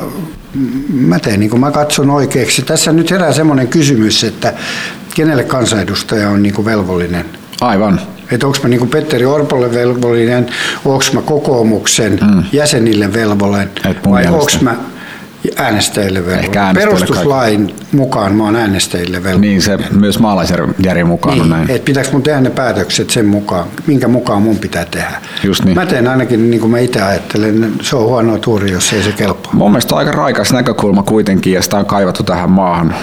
mä 0.93 1.19
teen 1.19 1.39
niin 1.39 1.49
kuin 1.49 1.59
mä 1.59 1.71
katson 1.71 2.09
oikeaksi. 2.09 2.61
Tässä 2.61 2.91
nyt 2.91 3.11
herää 3.11 3.33
semmoinen 3.33 3.67
kysymys, 3.67 4.23
että 4.23 4.53
kenelle 5.15 5.43
kansanedustaja 5.43 6.29
on 6.29 6.43
niin 6.43 6.53
kuin 6.55 6.65
velvollinen 6.65 7.25
Aivan. 7.61 8.01
Että 8.31 8.47
onko 8.47 8.57
mä 8.63 8.69
niin 8.69 8.89
Petteri 8.89 9.25
Orpolle 9.25 9.73
velvollinen, 9.73 10.47
onko 10.85 11.03
mä 11.13 11.21
kokoomuksen 11.21 12.19
mm. 12.21 12.43
jäsenille 12.51 13.13
velvollinen 13.13 13.69
vai 14.09 14.27
onko 14.27 14.51
mä 14.61 14.75
äänestäjille 15.57 16.25
velvollinen. 16.25 16.75
Perustuslain 16.75 17.75
mukaan 17.91 18.35
mä 18.35 18.43
oon 18.43 18.55
äänestäjille 18.55 19.23
velvollinen. 19.23 19.41
Niin 19.41 19.61
se 19.61 19.77
myös 19.91 20.19
maalaisjärjen 20.19 21.07
mukaan 21.07 21.41
on 21.41 21.49
näin. 21.49 21.71
että 21.71 21.85
pitääkö 21.85 22.09
mun 22.11 22.23
tehdä 22.23 22.41
ne 22.41 22.49
päätökset 22.49 23.09
sen 23.09 23.25
mukaan, 23.25 23.67
minkä 23.87 24.07
mukaan 24.07 24.41
mun 24.41 24.57
pitää 24.57 24.85
tehdä. 24.85 25.21
Just 25.43 25.63
niin. 25.63 25.75
Mä 25.75 25.85
teen 25.85 26.07
ainakin 26.07 26.51
niin 26.51 26.61
kuin 26.61 26.71
mä 26.71 26.79
itse 26.79 27.01
ajattelen, 27.01 27.73
se 27.81 27.95
on 27.95 28.05
huono 28.05 28.37
tuuri, 28.37 28.71
jos 28.71 28.93
ei 28.93 29.03
se 29.03 29.11
kelpaa. 29.11 29.53
Mun 29.53 29.71
mielestä 29.71 29.95
on 29.95 29.99
aika 29.99 30.11
raikas 30.11 30.53
näkökulma 30.53 31.03
kuitenkin 31.03 31.53
ja 31.53 31.61
sitä 31.61 31.77
on 31.77 31.85
kaivattu 31.85 32.23
tähän 32.23 32.51
maahan. 32.51 32.95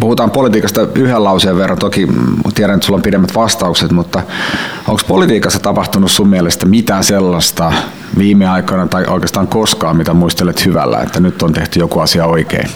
Puhutaan 0.00 0.30
politiikasta 0.30 0.86
yhden 0.94 1.24
lauseen 1.24 1.56
verran, 1.56 1.78
toki 1.78 2.08
tiedän, 2.54 2.74
että 2.74 2.86
sulla 2.86 2.96
on 2.96 3.02
pidemmät 3.02 3.34
vastaukset, 3.34 3.92
mutta 3.92 4.22
onko 4.88 5.02
politiikassa 5.08 5.58
tapahtunut 5.58 6.10
sun 6.10 6.28
mielestä 6.28 6.66
mitään 6.66 7.04
sellaista 7.04 7.72
viime 8.18 8.48
aikoina 8.48 8.86
tai 8.86 9.04
oikeastaan 9.04 9.46
koskaan, 9.46 9.96
mitä 9.96 10.14
muistelet 10.14 10.64
hyvällä, 10.64 11.00
että 11.02 11.20
nyt 11.20 11.42
on 11.42 11.52
tehty 11.52 11.78
joku 11.78 12.00
asia 12.00 12.26
oikein? 12.26 12.68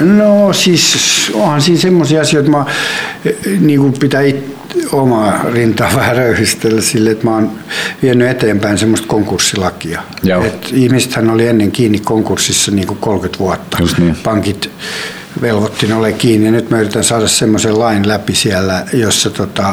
No 0.00 0.52
siis 0.52 1.30
onhan 1.34 1.62
siinä 1.62 1.80
semmoisia 1.80 2.20
asioita, 2.20 2.46
että 2.46 2.58
mä 2.58 2.64
niin 3.60 3.80
kuin 3.80 3.92
pitää 3.92 4.20
it, 4.20 4.56
omaa 4.92 5.42
rintaa 5.52 5.90
vähän 5.94 6.16
röyhistellä 6.16 6.80
sille, 6.80 7.10
että 7.10 7.24
mä 7.24 7.34
oon 7.34 7.50
vienyt 8.02 8.28
eteenpäin 8.28 8.78
semmoista 8.78 9.06
konkurssilakia. 9.06 10.02
Joo. 10.22 10.44
Et 10.44 10.68
ihmisethän 10.72 11.30
oli 11.30 11.46
ennen 11.46 11.72
kiinni 11.72 11.98
konkurssissa 11.98 12.70
niin 12.70 12.86
kuin 12.86 12.98
30 12.98 13.38
vuotta. 13.38 13.76
Just 13.80 13.98
niin. 13.98 14.16
Pankit 14.22 14.70
velvoittin 15.40 15.92
ole 15.92 16.12
kiinni. 16.12 16.50
Nyt 16.50 16.70
mä 16.70 16.80
yritän 16.80 17.04
saada 17.04 17.28
semmoisen 17.28 17.78
lain 17.78 18.08
läpi 18.08 18.34
siellä, 18.34 18.84
jossa 18.92 19.30
tota, 19.30 19.72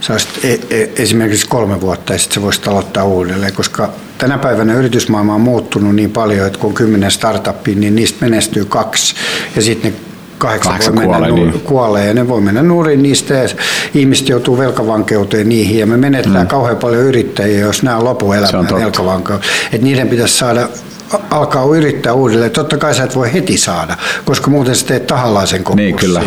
saisit 0.00 0.44
e- 0.44 0.60
e- 0.70 0.90
esimerkiksi 0.96 1.48
kolme 1.48 1.80
vuotta 1.80 2.12
ja 2.12 2.18
sitten 2.18 2.34
se 2.34 2.42
voisi 2.42 2.60
aloittaa 2.66 3.04
uudelleen, 3.04 3.52
koska 3.52 3.90
tänä 4.18 4.38
päivänä 4.38 4.74
yritysmaailma 4.74 5.34
on 5.34 5.40
muuttunut 5.40 5.94
niin 5.94 6.10
paljon, 6.10 6.46
että 6.46 6.58
kun 6.58 6.68
on 6.68 6.74
kymmenen 6.74 7.10
startupia, 7.10 7.76
niin 7.76 7.94
niistä 7.94 8.18
menestyy 8.20 8.64
kaksi 8.64 9.14
ja 9.56 9.62
sitten 9.62 9.92
ne 9.92 9.98
kahdeksan, 10.38 10.72
Kahdeksan 10.72 10.96
voi 10.96 11.04
kuolee, 11.04 11.32
mennä, 11.32 11.50
niin. 11.50 11.60
kuolee 11.60 12.06
ja 12.06 12.14
ne 12.14 12.28
voi 12.28 12.40
mennä 12.40 12.62
nurin 12.62 13.02
niistä 13.02 13.34
ja 13.34 13.48
ihmiset 13.94 14.28
joutuu 14.28 14.58
velkavankeuteen 14.58 15.48
niihin 15.48 15.78
ja 15.78 15.86
me 15.86 15.96
menettää 15.96 16.42
mm. 16.42 16.48
kauhean 16.48 16.76
paljon 16.76 17.02
yrittäjiä, 17.02 17.60
jos 17.60 17.82
nämä 17.82 17.96
on 17.96 18.04
lopuelämää 18.04 18.80
velkavankeus. 18.80 19.40
Että 19.72 19.86
niiden 19.86 20.08
pitäisi 20.08 20.38
saada 20.38 20.68
alkaa 21.30 21.76
yrittää 21.76 22.12
uudelleen. 22.12 22.50
Totta 22.50 22.78
kai 22.78 22.94
sä 22.94 23.04
et 23.04 23.16
voi 23.16 23.32
heti 23.32 23.58
saada, 23.58 23.96
koska 24.24 24.50
muuten 24.50 24.76
sä 24.76 24.86
teet 24.86 25.06
tahallaan 25.06 25.46
sen 25.46 25.64
Niin, 25.74 25.96
kyllä. 25.96 26.22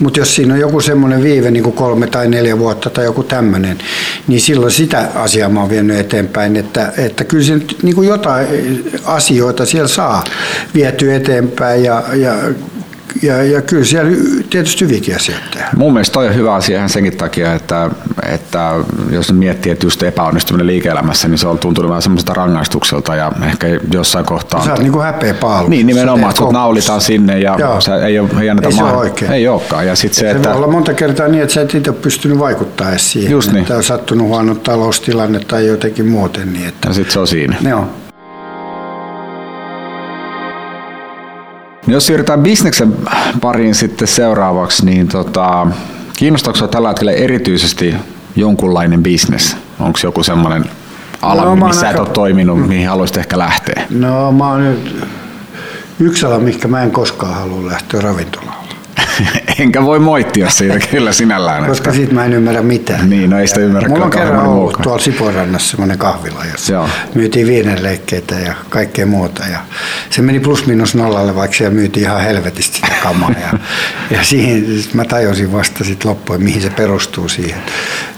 Mutta 0.00 0.18
jos 0.18 0.34
siinä 0.34 0.54
on 0.54 0.60
joku 0.60 0.80
semmoinen 0.80 1.22
viive, 1.22 1.50
niin 1.50 1.62
kuin 1.62 1.76
kolme 1.76 2.06
tai 2.06 2.28
neljä 2.28 2.58
vuotta 2.58 2.90
tai 2.90 3.04
joku 3.04 3.22
tämmöinen, 3.22 3.78
niin 4.28 4.40
silloin 4.40 4.72
sitä 4.72 5.08
asiaa 5.14 5.48
mä 5.48 5.60
oon 5.60 5.70
vienyt 5.70 5.98
eteenpäin, 5.98 6.56
että, 6.56 6.92
että 6.98 7.24
kyllä 7.24 7.44
se 7.44 7.54
nyt 7.54 7.78
niin 7.82 7.94
kuin 7.94 8.08
jotain 8.08 8.46
asioita 9.04 9.66
siellä 9.66 9.88
saa 9.88 10.24
vietyä 10.74 11.16
eteenpäin 11.16 11.84
ja, 11.84 12.02
ja, 12.14 12.34
ja, 13.22 13.42
ja 13.42 13.62
kyllä 13.62 13.84
siellä 13.84 14.12
tietysti 14.50 14.84
hyviäkin 14.84 15.16
asioita 15.16 15.44
tehdään. 15.52 15.78
Mun 15.78 15.92
mielestä 15.92 16.12
toi 16.12 16.26
on 16.28 16.34
hyvä 16.34 16.54
asia 16.54 16.76
ihan 16.76 16.88
senkin 16.88 17.16
takia, 17.16 17.54
että, 17.54 17.90
että 18.28 18.74
jos 19.10 19.32
miettii, 19.32 19.72
että 19.72 19.86
just 19.86 20.02
epäonnistuminen 20.02 20.66
liike-elämässä, 20.66 21.28
niin 21.28 21.38
se 21.38 21.48
on 21.48 21.58
tuntunut 21.58 21.88
vähän 21.88 22.02
semmoiselta 22.02 22.34
rangaistukselta 22.34 23.16
ja 23.16 23.32
ehkä 23.46 23.66
jossain 23.92 24.24
kohtaa... 24.24 24.64
Sä 24.64 24.70
oot 24.72 24.80
niin 24.80 24.92
kuin 24.92 25.04
häpeä 25.04 25.34
paalu. 25.34 25.68
Niin, 25.68 25.86
nimenomaan, 25.86 26.36
sut 26.36 26.52
naulitaan 26.52 27.00
sinne 27.00 27.38
ja 27.38 27.56
Joo. 27.58 27.80
sä 27.80 28.06
ei, 28.06 28.18
ole, 28.18 28.28
ei 28.40 28.50
anneta 28.50 28.68
Ei 28.68 28.74
se 28.74 28.82
ole 28.82 28.92
oikein. 28.92 29.32
Ei 29.32 29.48
olekaan. 29.48 29.86
Ja 29.86 29.96
sit 29.96 30.14
se, 30.14 30.20
Se 30.20 30.30
että... 30.30 30.48
voi 30.48 30.56
olla 30.56 30.66
monta 30.66 30.94
kertaa 30.94 31.28
niin, 31.28 31.42
että 31.42 31.54
sä 31.54 31.60
et 31.60 31.74
itse 31.74 31.92
pystynyt 31.92 32.38
vaikuttamaan 32.38 32.92
edes 32.92 33.12
siihen. 33.12 33.32
Just 33.32 33.52
niin. 33.52 33.62
Että 33.62 33.76
on 33.76 33.84
sattunut 33.84 34.26
huono 34.26 34.54
taloustilanne 34.54 35.40
tai 35.40 35.66
jotenkin 35.66 36.06
muuten. 36.06 36.52
Niin 36.52 36.68
että, 36.68 36.88
Ja 36.88 36.94
sit 36.94 37.10
se 37.10 37.18
on 37.18 37.26
siinä. 37.26 37.56
Joo. 37.68 37.88
Jos 41.90 42.06
siirrytään 42.06 42.40
bisneksen 42.42 42.96
pariin 43.40 43.74
sitten 43.74 44.08
seuraavaksi, 44.08 44.84
niin 44.86 45.08
tota, 45.08 45.66
kiinnostaako 46.16 46.66
tällä 46.68 46.88
hetkellä 46.88 47.12
erityisesti 47.12 47.94
jonkunlainen 48.36 49.02
bisnes? 49.02 49.56
Onko 49.80 49.98
joku 50.02 50.22
semmoinen 50.22 50.64
ala, 51.22 51.44
No, 51.44 51.56
missä 51.56 51.80
et 51.90 51.96
aika- 51.96 52.00
ole 52.00 52.08
toiminut, 52.10 52.68
mihin 52.68 52.88
haluaisit 52.88 53.16
ehkä 53.16 53.38
lähteä? 53.38 53.82
No 53.90 54.32
mä 54.32 54.48
oon 54.50 54.64
nyt 54.64 54.96
yksi 56.00 56.26
ala, 56.26 56.38
mihinkä 56.38 56.68
mä 56.68 56.82
en 56.82 56.90
koskaan 56.90 57.34
halua 57.34 57.66
lähteä 57.66 58.00
ravintolalle. 58.00 58.59
Enkä 59.58 59.84
voi 59.84 59.98
moittia 59.98 60.50
siitä 60.50 60.78
kyllä 60.90 61.12
sinällään. 61.12 61.66
Koska 61.66 61.90
että, 61.90 61.96
siitä 61.96 62.14
mä 62.14 62.24
en 62.24 62.32
ymmärrä 62.32 62.62
mitään. 62.62 63.10
niin, 63.10 63.30
no 63.30 63.38
ei 63.38 63.48
sitä 63.48 63.60
ymmärrä 63.60 63.88
Mulla 63.88 64.04
on 64.04 64.10
kerran 64.10 64.40
ollut 64.40 64.54
muukaan. 64.54 64.82
tuolla 64.82 65.02
Sipoonrannassa 65.02 65.70
semmoinen 65.70 65.98
kahvila, 65.98 66.44
jossa 66.52 66.72
Joo. 66.72 66.88
myytiin 67.14 67.46
viinenleikkeitä 67.46 68.34
ja 68.34 68.54
kaikkea 68.68 69.06
muuta. 69.06 69.44
Ja 69.52 69.58
se 70.10 70.22
meni 70.22 70.40
plus 70.40 70.66
minus 70.66 70.94
nollalle, 70.94 71.36
vaikka 71.36 71.56
siellä 71.56 71.74
myytiin 71.74 72.04
ihan 72.06 72.20
helvetistä 72.20 72.76
sitä 72.76 72.94
kamaa. 73.02 73.30
Ja, 73.40 73.58
ja 74.16 74.24
siihen 74.24 74.64
mä 74.94 75.04
tajusin 75.04 75.52
vasta 75.52 75.84
sit 75.84 76.04
loppuun, 76.04 76.42
mihin 76.42 76.62
se 76.62 76.70
perustuu 76.70 77.28
siihen. 77.28 77.60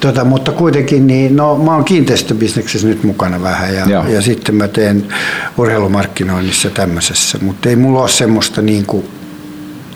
Tota, 0.01 0.25
mutta 0.25 0.53
kuitenkin, 0.53 1.07
niin, 1.07 1.37
no, 1.37 1.57
mä 1.59 1.75
oon 1.75 1.85
kiinteistöbisneksessä 1.85 2.89
nyt 2.89 3.03
mukana 3.05 3.43
vähän 3.43 3.75
ja, 3.75 3.85
Joo. 3.87 4.07
ja 4.09 4.23
sitten 4.23 4.55
mä 4.55 4.69
teen 4.69 5.07
urheilumarkkinoinnissa 5.57 6.71
tämmöisessä. 6.71 7.39
Mutta 7.43 7.69
ei 7.69 7.77
mulla 7.77 8.01
ole 8.01 8.09
semmoista 8.09 8.63
niin 8.63 8.87
kuin, 8.87 9.09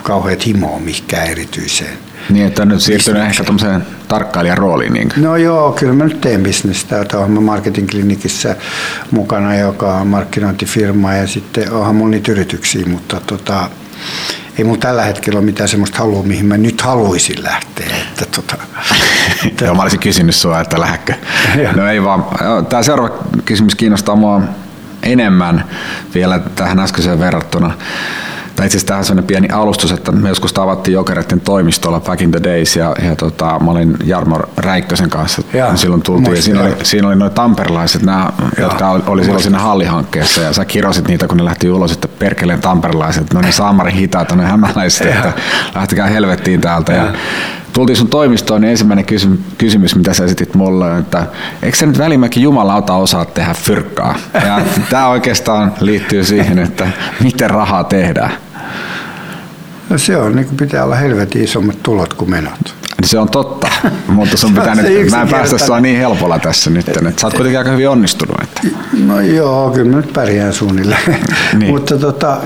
kauheat 0.06 0.46
himoa 0.46 0.78
mihinkään 0.78 1.26
erityiseen. 1.26 1.98
Niin, 2.30 2.46
että 2.46 2.62
on 2.62 2.68
nyt 2.68 2.80
siirtynyt 2.80 3.22
ehkä 3.22 3.44
tuommoiseen 3.44 3.86
tarkkailijan 4.08 4.58
rooliin. 4.58 4.92
Niin. 4.92 5.08
No 5.16 5.36
joo, 5.36 5.72
kyllä 5.72 5.92
mä 5.92 6.04
nyt 6.04 6.20
teen 6.20 6.42
bisnestä. 6.42 7.04
Tuohon 7.04 7.30
mä 7.30 7.40
Marketing 7.40 7.88
Clinicissa 7.88 8.54
mukana, 9.10 9.56
joka 9.56 9.94
on 9.94 10.06
markkinointifirma 10.06 11.14
ja 11.14 11.26
sitten 11.26 11.72
onhan 11.72 11.94
mulla 11.94 12.10
niitä 12.10 12.32
yrityksiä, 12.32 12.86
mutta 12.86 13.20
tota, 13.26 13.70
ei 14.58 14.64
mulla 14.64 14.78
tällä 14.78 15.04
hetkellä 15.04 15.38
ole 15.38 15.46
mitään 15.46 15.68
semmoista 15.68 15.98
halua, 15.98 16.22
mihin 16.22 16.46
mä 16.46 16.56
nyt 16.56 16.80
haluaisin 16.80 17.42
lähteä. 17.42 17.86
Että 18.08 18.26
tota, 18.26 18.56
Joo, 19.64 19.74
mä 19.74 19.82
olisin 19.82 20.00
kysynyt 20.00 20.34
sua, 20.34 20.60
että 20.60 20.80
lähdekö. 20.80 21.14
No 21.76 21.88
ei 21.88 22.02
vaan. 22.02 22.24
Tämä 22.68 22.82
seuraava 22.82 23.14
kysymys 23.44 23.74
kiinnostaa 23.74 24.16
mua 24.16 24.42
enemmän 25.02 25.64
vielä 26.14 26.38
tähän 26.38 26.80
äskeiseen 26.80 27.20
verrattuna. 27.20 27.74
Tai 28.56 28.66
itse 28.66 28.76
asiassa 28.76 28.86
tähän 28.86 29.04
sellainen 29.04 29.26
pieni 29.26 29.48
alustus, 29.48 29.92
että 29.92 30.12
me 30.12 30.28
joskus 30.28 30.52
tavattiin 30.52 30.92
Jokereiden 30.92 31.40
toimistolla 31.40 32.00
back 32.00 32.22
in 32.22 32.30
the 32.30 32.42
days 32.42 32.76
ja, 32.76 32.96
ja 33.02 33.16
tota, 33.16 33.58
mä 33.58 33.70
olin 33.70 33.96
Jarmo 34.04 34.40
Räikkösen 34.56 35.10
kanssa. 35.10 35.42
Joo, 35.52 35.76
silloin 35.76 36.02
tultiin 36.02 36.24
ja 36.24 36.30
muistan, 36.30 36.44
siinä 36.44 36.62
oli, 36.62 36.74
siinä 36.82 37.08
oli 37.08 37.16
noin 37.16 37.32
tamperelaiset, 37.32 38.02
nämä, 38.02 38.30
Joo, 38.38 38.68
jotka 38.68 38.90
oli, 38.90 39.02
oli 39.06 39.22
silloin 39.22 39.42
siinä 39.42 39.58
hallihankkeessa 39.58 40.40
ja 40.40 40.52
sä 40.52 40.64
kirosit 40.64 41.08
niitä, 41.08 41.28
kun 41.28 41.36
ne 41.36 41.44
lähti 41.44 41.70
ulos, 41.70 41.92
että 41.92 42.08
perkeleen 42.08 42.60
tamperelaiset, 42.60 43.34
no 43.34 43.40
niin 43.40 43.52
saamari 43.62 43.92
hitaat 43.92 44.32
on 44.32 44.38
ne 44.38 44.44
hämäläiset, 44.44 45.06
että 45.06 45.32
lähtekää 45.74 46.06
helvettiin 46.06 46.60
täältä. 46.60 46.92
Ja, 46.92 47.12
tultiin 47.76 47.96
sun 47.96 48.08
toimistoon, 48.08 48.60
niin 48.60 48.70
ensimmäinen 48.70 49.04
kysymys, 49.04 49.40
kysymys 49.58 49.96
mitä 49.96 50.14
sä 50.14 50.24
esitit 50.24 50.54
mulle, 50.54 50.90
on, 50.90 50.98
että 50.98 51.26
eikö 51.62 51.76
sä 51.76 51.86
nyt 51.86 51.98
välimäkin 51.98 52.42
jumalauta 52.42 52.94
osaa 52.94 53.24
tehdä 53.24 53.54
fyrkkaa? 53.54 54.18
Ja 54.34 54.60
tämä 54.90 55.08
oikeastaan 55.08 55.72
liittyy 55.80 56.24
siihen, 56.24 56.58
että 56.58 56.88
miten 57.22 57.50
rahaa 57.50 57.84
tehdään. 57.84 58.32
no 59.90 59.98
se 59.98 60.16
on, 60.16 60.36
niin 60.36 60.48
pitää 60.56 60.84
olla 60.84 60.96
helvetin 60.96 61.44
isommat 61.44 61.82
tulot 61.82 62.14
kuin 62.14 62.30
menot. 62.30 62.74
Niin 63.00 63.08
Se 63.08 63.18
on 63.18 63.28
totta, 63.28 63.68
mutta 64.08 64.36
sun 64.36 64.54
pitää 64.58 64.74
nyt, 64.74 65.10
mä 65.10 65.22
en 65.22 65.28
päästä 65.28 65.58
sua 65.58 65.80
niin 65.80 65.98
helpolla 65.98 66.38
tässä 66.38 66.70
nyt, 66.70 66.88
että 66.88 67.12
sä 67.16 67.26
oot 67.26 67.34
kuitenkin 67.34 67.58
aika 67.58 67.70
hyvin 67.70 67.88
onnistunut. 67.88 68.36
Että. 68.42 68.60
No 69.06 69.20
joo, 69.20 69.70
kyllä 69.70 69.90
mä 69.90 69.96
nyt 69.96 70.12
pärjään 70.12 70.52
suunnilleen. 70.52 71.18
Niin. 71.58 71.70
Mutta 71.70 71.98
tota, 71.98 72.40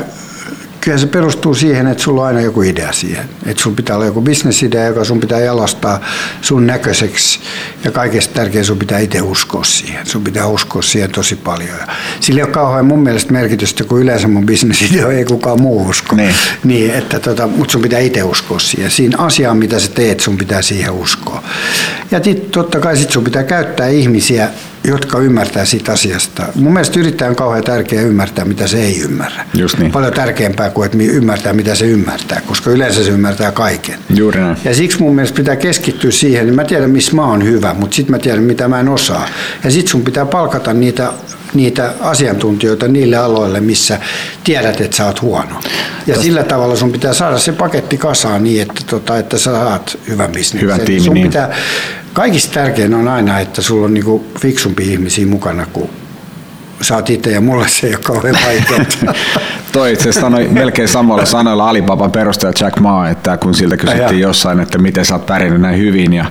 kyllä 0.81 0.99
se 0.99 1.07
perustuu 1.07 1.55
siihen, 1.55 1.87
että 1.87 2.03
sulla 2.03 2.21
on 2.21 2.27
aina 2.27 2.41
joku 2.41 2.63
idea 2.63 2.93
siihen. 2.93 3.29
Että 3.47 3.63
sulla 3.63 3.77
pitää 3.77 3.97
olla 3.97 4.07
joku 4.07 4.21
bisnesidea, 4.21 4.87
joka 4.87 5.05
sun 5.05 5.21
pitää 5.21 5.41
jalostaa 5.41 6.01
sun 6.43 6.67
näköiseksi. 6.67 7.41
Ja 7.85 7.91
kaikesta 7.91 8.35
tärkein 8.35 8.65
sun 8.65 8.79
pitää 8.79 8.99
itse 8.99 9.23
uskoa 9.23 9.65
siihen. 9.65 10.07
Sun 10.07 10.25
pitää 10.25 10.47
uskoa 10.47 10.83
siihen 10.83 11.11
tosi 11.11 11.37
paljon. 11.37 11.69
Ja 11.79 11.87
sillä 12.21 12.39
ei 12.39 12.45
ole 12.45 12.53
kauhean 12.53 12.87
mun 12.87 13.03
mielestä 13.03 13.33
merkitystä, 13.33 13.85
kun 13.85 14.01
yleensä 14.01 14.29
mun 14.29 14.47
bisnesidea 14.47 15.09
ei 15.13 15.25
kukaan 15.25 15.63
muu 15.63 15.89
usko. 15.89 16.17
Niin. 16.17 16.35
Niin, 16.65 16.91
että 16.91 17.21
tota, 17.21 17.47
mutta 17.47 17.73
sun 17.73 17.83
pitää 17.83 18.01
itse 18.01 18.23
uskoa 18.23 18.59
siihen. 18.59 18.91
Siinä 18.91 19.19
asiaan, 19.19 19.57
mitä 19.57 19.79
sä 19.79 19.91
teet, 19.91 20.21
sun 20.21 20.39
pitää 20.39 20.63
siihen 20.63 20.91
uskoa. 20.91 21.43
Ja 22.11 22.25
sit, 22.25 22.51
totta 22.51 22.81
kai 22.81 22.97
sit 22.97 23.11
sun 23.11 23.25
pitää 23.25 23.43
käyttää 23.43 23.89
ihmisiä, 23.89 24.49
jotka 24.85 25.19
ymmärtää 25.19 25.65
siitä 25.65 25.93
asiasta. 25.93 26.47
Mun 26.55 26.73
mielestä 26.73 27.01
yrittäjän 27.01 27.31
on 27.31 27.37
kauhean 27.37 27.65
tärkeää 27.65 28.03
ymmärtää, 28.03 28.45
mitä 28.45 28.67
se 28.67 28.83
ei 28.83 29.01
ymmärrä. 29.01 29.45
Just 29.55 29.79
niin. 29.79 29.93
Paljon 29.93 30.13
tärkeämpää 30.13 30.71
kuin, 30.71 30.87
että 30.87 30.99
ymmärtää, 30.99 31.53
mitä 31.53 31.75
se 31.75 31.87
ymmärtää, 31.87 32.41
koska 32.47 32.71
yleensä 32.71 33.05
se 33.05 33.11
ymmärtää 33.11 33.53
kaiken. 33.53 33.99
Juuri 34.15 34.41
näin. 34.41 34.57
Ja 34.65 34.75
siksi 34.75 34.99
mun 34.99 35.15
mielestä 35.15 35.37
pitää 35.37 35.57
keskittyä 35.57 36.11
siihen, 36.11 36.47
niin 36.47 36.57
mä 36.57 36.65
tiedän, 36.65 36.91
missä 36.91 37.17
mä 37.17 37.27
oon 37.27 37.45
hyvä, 37.45 37.75
mutta 37.75 37.95
sitten 37.95 38.15
mä 38.15 38.19
tiedän, 38.19 38.43
mitä 38.43 38.69
mä 38.69 38.81
en 38.81 38.89
osaa. 38.89 39.29
Ja 39.65 39.71
sitten 39.71 39.91
sun 39.91 40.03
pitää 40.03 40.27
palkata 40.27 40.73
niitä, 40.73 41.13
niitä 41.55 41.93
asiantuntijoita 42.01 42.89
niille 42.89 43.17
aloille, 43.17 43.61
missä 43.61 43.99
tiedät, 44.45 44.81
että 44.81 44.97
sä 44.97 45.07
oot 45.07 45.23
huono. 45.23 45.61
Ja 46.07 46.07
Tästä- 46.07 46.23
sillä 46.23 46.43
tavalla 46.43 46.77
sun 46.77 46.93
pitää 46.93 47.13
saada 47.13 47.39
se 47.39 47.53
paketti 47.53 47.99
kasaan 47.99 48.45
niin, 48.45 48.63
että, 48.63 48.83
tota, 48.87 49.19
että 49.19 49.39
sä 49.39 49.51
saat 49.51 49.99
hyvän 50.09 50.33
bisneksen. 50.33 50.61
Hyvän 50.61 50.81
tiimin, 50.81 51.05
sun 51.05 51.15
niin. 51.15 51.27
pitää, 51.27 51.57
kaikista 52.13 52.55
tärkein 52.55 52.95
on 52.95 53.09
aina, 53.09 53.41
että 53.41 53.63
sulla 53.63 53.87
on 53.87 53.95
niinku 53.95 54.27
fiksumpi 54.41 54.93
ihmisiä 54.93 55.27
mukana 55.27 55.67
kuin 55.73 55.91
sä 56.81 56.95
oot 56.95 57.11
itse 57.11 57.31
ja 57.31 57.41
mulle 57.41 57.69
se 57.69 57.87
ei 57.87 57.95
ole 57.95 58.03
kauhean 58.05 58.37
vaikeaa. 58.47 59.15
Toi 59.73 59.93
itse 59.93 60.03
asiassa 60.03 60.21
sanoi 60.21 60.49
melkein 60.49 60.89
samoilla 60.89 61.25
sanoilla 61.25 61.69
Alibaban 61.69 62.11
perustaja 62.13 62.53
Jack 62.61 62.81
Ma, 62.81 63.09
että 63.09 63.37
kun 63.37 63.55
siltä 63.55 63.77
kysyttiin 63.77 64.21
jossain, 64.21 64.61
että 64.61 64.79
miten 64.79 65.05
sä 65.05 65.15
oot 65.15 65.27
pärjännyt 65.27 65.61
näin 65.61 65.79
hyvin, 65.79 66.13
ja 66.13 66.25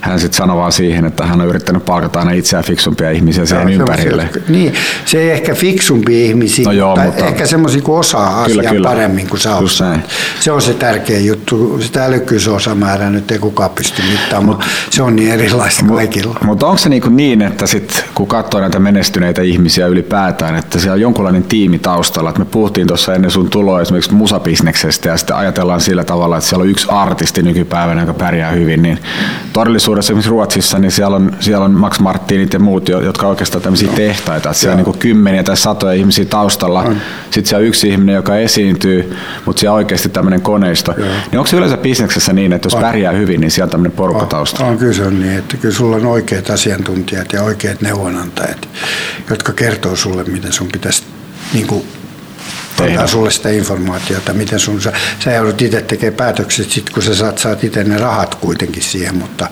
hän 0.00 0.20
sitten 0.20 0.36
sanoi 0.36 0.56
vaan 0.56 0.72
siihen, 0.72 1.04
että 1.04 1.26
hän 1.26 1.40
on 1.40 1.46
yrittänyt 1.48 1.84
palkata 1.84 2.18
aina 2.18 2.30
itseään 2.30 2.64
fiksumpia 2.64 3.10
ihmisiä 3.10 3.46
siihen 3.46 3.68
Joo, 3.68 3.80
ympärille. 3.80 4.28
Niin, 4.48 4.74
se 5.04 5.18
ei 5.20 5.30
ehkä 5.30 5.54
fiksumpi 5.54 6.26
ihmisiä, 6.26 6.64
No 6.64 6.72
joo, 6.72 6.88
mutta, 6.88 7.04
mutta- 7.04 7.26
ehkä 7.26 7.46
semmoisia, 7.46 7.82
kun 7.82 7.98
osaa 7.98 8.44
Kyllä, 8.44 8.60
asiaa 8.60 8.72
kyllä. 8.74 8.88
paremmin 8.88 9.28
kuin 9.28 9.40
sä 9.40 9.56
osaat. 9.56 10.00
Se 10.40 10.52
on 10.52 10.62
se 10.62 10.74
tärkeä 10.74 11.18
juttu. 11.18 11.78
sitä 11.82 12.04
älykkyysosamäärää 12.04 13.10
nyt 13.10 13.30
ei 13.30 13.38
kukaan 13.38 13.70
pysty 13.70 14.02
mittaamaan, 14.12 14.46
mutta 14.46 14.66
se 14.90 15.02
on 15.02 15.16
niin 15.16 15.30
erilaista 15.32 15.84
kaikilla. 15.84 16.38
Mutta 16.44 16.66
onko 16.66 16.78
se 16.78 16.88
niin, 16.88 17.02
kuin 17.02 17.16
niin 17.16 17.42
että 17.42 17.66
sit, 17.66 18.04
kun 18.14 18.26
katsoo 18.26 18.60
näitä 18.60 18.78
menestyneitä 18.78 19.42
ihmisiä 19.42 19.79
ylipäätään, 19.86 20.56
että 20.56 20.78
siellä 20.78 20.94
on 20.94 21.00
jonkunlainen 21.00 21.42
tiimi 21.42 21.78
taustalla, 21.78 22.30
että 22.30 22.40
me 22.40 22.46
puhuttiin 22.50 22.86
tuossa 22.86 23.14
ennen 23.14 23.30
sun 23.30 23.50
tuloa 23.50 23.80
esimerkiksi 23.80 24.14
musabisneksestä 24.14 25.08
ja 25.08 25.16
sitten 25.16 25.36
ajatellaan 25.36 25.80
sillä 25.80 26.04
tavalla, 26.04 26.36
että 26.36 26.48
siellä 26.48 26.62
on 26.62 26.70
yksi 26.70 26.86
artisti 26.90 27.42
nykypäivänä, 27.42 28.00
joka 28.00 28.14
pärjää 28.14 28.50
hyvin, 28.50 28.82
niin 28.82 28.98
todellisuudessa 29.52 30.12
esimerkiksi 30.12 30.30
Ruotsissa, 30.30 30.78
niin 30.78 30.90
siellä 30.90 31.16
on, 31.16 31.32
siellä 31.40 31.64
on 31.64 31.72
Max 31.72 31.98
Martinit 32.00 32.52
ja 32.52 32.58
muut, 32.58 32.88
jotka 32.88 33.26
on 33.26 33.30
oikeastaan 33.30 33.62
tämmöisiä 33.62 33.92
tehtaita, 33.92 34.50
että 34.50 34.60
siellä 34.60 34.78
on 34.78 34.84
niin 34.84 34.98
kymmeniä 34.98 35.42
tai 35.42 35.56
satoja 35.56 35.92
ihmisiä 35.92 36.24
taustalla, 36.24 36.84
sitten 37.30 37.46
siellä 37.46 37.62
on 37.62 37.68
yksi 37.68 37.88
ihminen, 37.88 38.14
joka 38.14 38.36
esiintyy, 38.36 39.16
mutta 39.46 39.60
siellä 39.60 39.72
on 39.72 39.76
oikeasti 39.76 40.08
tämmöinen 40.08 40.40
koneisto. 40.40 40.94
Joo. 40.98 41.08
Niin 41.30 41.38
onko 41.38 41.46
se 41.46 41.56
yleensä 41.56 41.76
bisneksessä 41.76 42.32
niin, 42.32 42.52
että 42.52 42.66
jos 42.66 42.74
on. 42.74 42.80
pärjää 42.80 43.12
hyvin, 43.12 43.40
niin 43.40 43.50
siellä 43.50 43.66
on 43.66 43.70
tämmöinen 43.70 43.96
porukka 43.96 44.26
taustalla? 44.26 44.70
On, 44.70 44.78
kyllä 44.78 44.92
se 44.92 45.06
on 45.06 45.20
niin, 45.20 45.38
että 45.38 45.56
kyllä 45.56 45.74
sulla 45.74 45.96
on 45.96 46.06
oikeat 46.06 46.50
asiantuntijat 46.50 47.32
ja 47.32 47.42
oikeat 47.42 47.80
neuvonantajat, 47.80 48.68
jotka 49.30 49.52
kertoo 49.70 49.96
sulle, 49.96 50.24
miten 50.24 50.52
sun 50.52 50.68
pitäisi 50.72 51.02
niin 51.52 51.66
kuin 51.66 51.84
antaa 52.80 53.06
sulle 53.06 53.30
sitä 53.30 53.48
informaatiota, 53.48 54.32
miten 54.32 54.60
sun, 54.60 54.80
sä, 54.80 54.92
sä 55.24 55.32
joudut 55.32 55.62
itse 55.62 55.80
tekemään 55.82 56.14
päätökset, 56.14 56.70
sit 56.70 56.90
kun 56.90 57.02
sä 57.02 57.14
saat, 57.14 57.38
saat 57.38 57.64
itse 57.64 57.84
ne 57.84 57.98
rahat 57.98 58.34
kuitenkin 58.34 58.82
siihen, 58.82 59.14
mutta, 59.14 59.48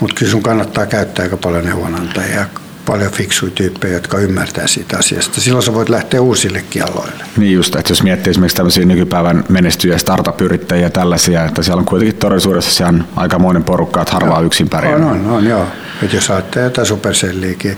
mutta 0.00 0.16
kyllä 0.16 0.32
sun 0.32 0.42
kannattaa 0.42 0.86
käyttää 0.86 1.22
aika 1.22 1.36
paljon 1.36 1.64
neuvonantajia 1.64 2.46
paljon 2.86 3.12
fiksuja 3.12 3.52
tyyppejä, 3.54 3.94
jotka 3.94 4.18
ymmärtää 4.18 4.66
siitä 4.66 4.98
asiasta. 4.98 5.40
Silloin 5.40 5.64
sä 5.64 5.74
voit 5.74 5.88
lähteä 5.88 6.20
uusillekin 6.20 6.82
aloille. 6.82 7.24
Niin 7.36 7.52
just, 7.52 7.76
että 7.76 7.92
jos 7.92 8.02
miettii 8.02 8.30
esimerkiksi 8.30 8.56
tämmöisiä 8.56 8.84
nykypäivän 8.84 9.44
menestyjä 9.48 9.98
startup-yrittäjiä 9.98 10.86
ja 10.86 10.90
tällaisia, 10.90 11.44
että 11.44 11.62
siellä 11.62 11.80
on 11.80 11.86
kuitenkin 11.86 12.16
todellisuudessa 12.16 12.88
on 12.88 13.04
aikamoinen 13.16 13.64
porukka, 13.64 14.02
että 14.02 14.12
harvaa 14.12 14.40
yksin 14.40 14.68
pärjää. 14.68 14.96
On, 14.96 15.04
on, 15.04 15.26
on, 15.26 15.44
joo. 15.44 15.66
Että 16.02 16.16
jos 16.16 16.30
ajattelee 16.30 16.66
jotain 16.66 16.86
supercelliäkin 16.86 17.76